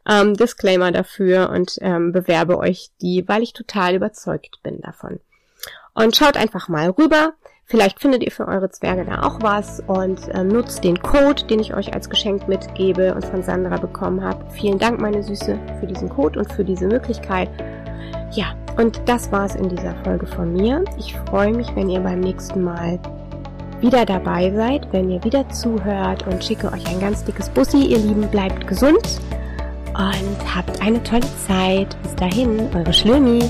ähm, 0.07 0.35
Disclaimer 0.35 0.91
dafür 0.91 1.49
und 1.49 1.77
ähm, 1.81 2.11
bewerbe 2.11 2.57
euch 2.57 2.91
die, 3.01 3.27
weil 3.27 3.43
ich 3.43 3.53
total 3.53 3.95
überzeugt 3.95 4.59
bin 4.63 4.79
davon. 4.81 5.19
Und 5.93 6.15
schaut 6.15 6.37
einfach 6.37 6.69
mal 6.69 6.91
rüber. 6.91 7.33
Vielleicht 7.65 7.99
findet 7.99 8.23
ihr 8.23 8.31
für 8.31 8.47
eure 8.47 8.69
Zwerge 8.69 9.03
da 9.03 9.23
auch 9.23 9.41
was 9.41 9.81
und 9.87 10.21
ähm, 10.33 10.47
nutzt 10.47 10.85
den 10.85 11.01
Code, 11.01 11.43
den 11.47 11.59
ich 11.59 11.73
euch 11.73 11.93
als 11.93 12.09
Geschenk 12.09 12.47
mitgebe 12.47 13.13
und 13.13 13.25
von 13.25 13.43
Sandra 13.43 13.75
bekommen 13.75 14.23
habe. 14.23 14.49
Vielen 14.51 14.79
Dank, 14.79 15.01
meine 15.01 15.21
Süße, 15.21 15.59
für 15.81 15.87
diesen 15.87 16.07
Code 16.07 16.39
und 16.39 16.53
für 16.53 16.63
diese 16.63 16.87
Möglichkeit. 16.87 17.49
Ja, 18.31 18.47
und 18.77 19.01
das 19.05 19.31
war's 19.31 19.55
in 19.55 19.69
dieser 19.69 19.95
Folge 20.03 20.27
von 20.27 20.53
mir. 20.53 20.83
Ich 20.97 21.15
freue 21.29 21.53
mich, 21.53 21.67
wenn 21.75 21.89
ihr 21.89 21.99
beim 21.99 22.19
nächsten 22.19 22.63
Mal 22.63 22.99
wieder 23.81 24.05
dabei 24.05 24.51
seid, 24.51 24.87
wenn 24.91 25.09
ihr 25.09 25.23
wieder 25.23 25.47
zuhört 25.49 26.25
und 26.27 26.43
schicke 26.43 26.71
euch 26.71 26.87
ein 26.87 26.99
ganz 26.99 27.23
dickes 27.23 27.49
Bussi. 27.49 27.85
Ihr 27.85 27.99
Lieben, 27.99 28.27
bleibt 28.29 28.67
gesund 28.67 29.19
und 29.93 30.55
habt 30.55 30.81
eine 30.81 31.01
tolle 31.03 31.27
Zeit. 31.47 31.95
Bis 32.03 32.15
dahin, 32.15 32.67
eure 32.75 32.93
Schlömi. 32.93 33.43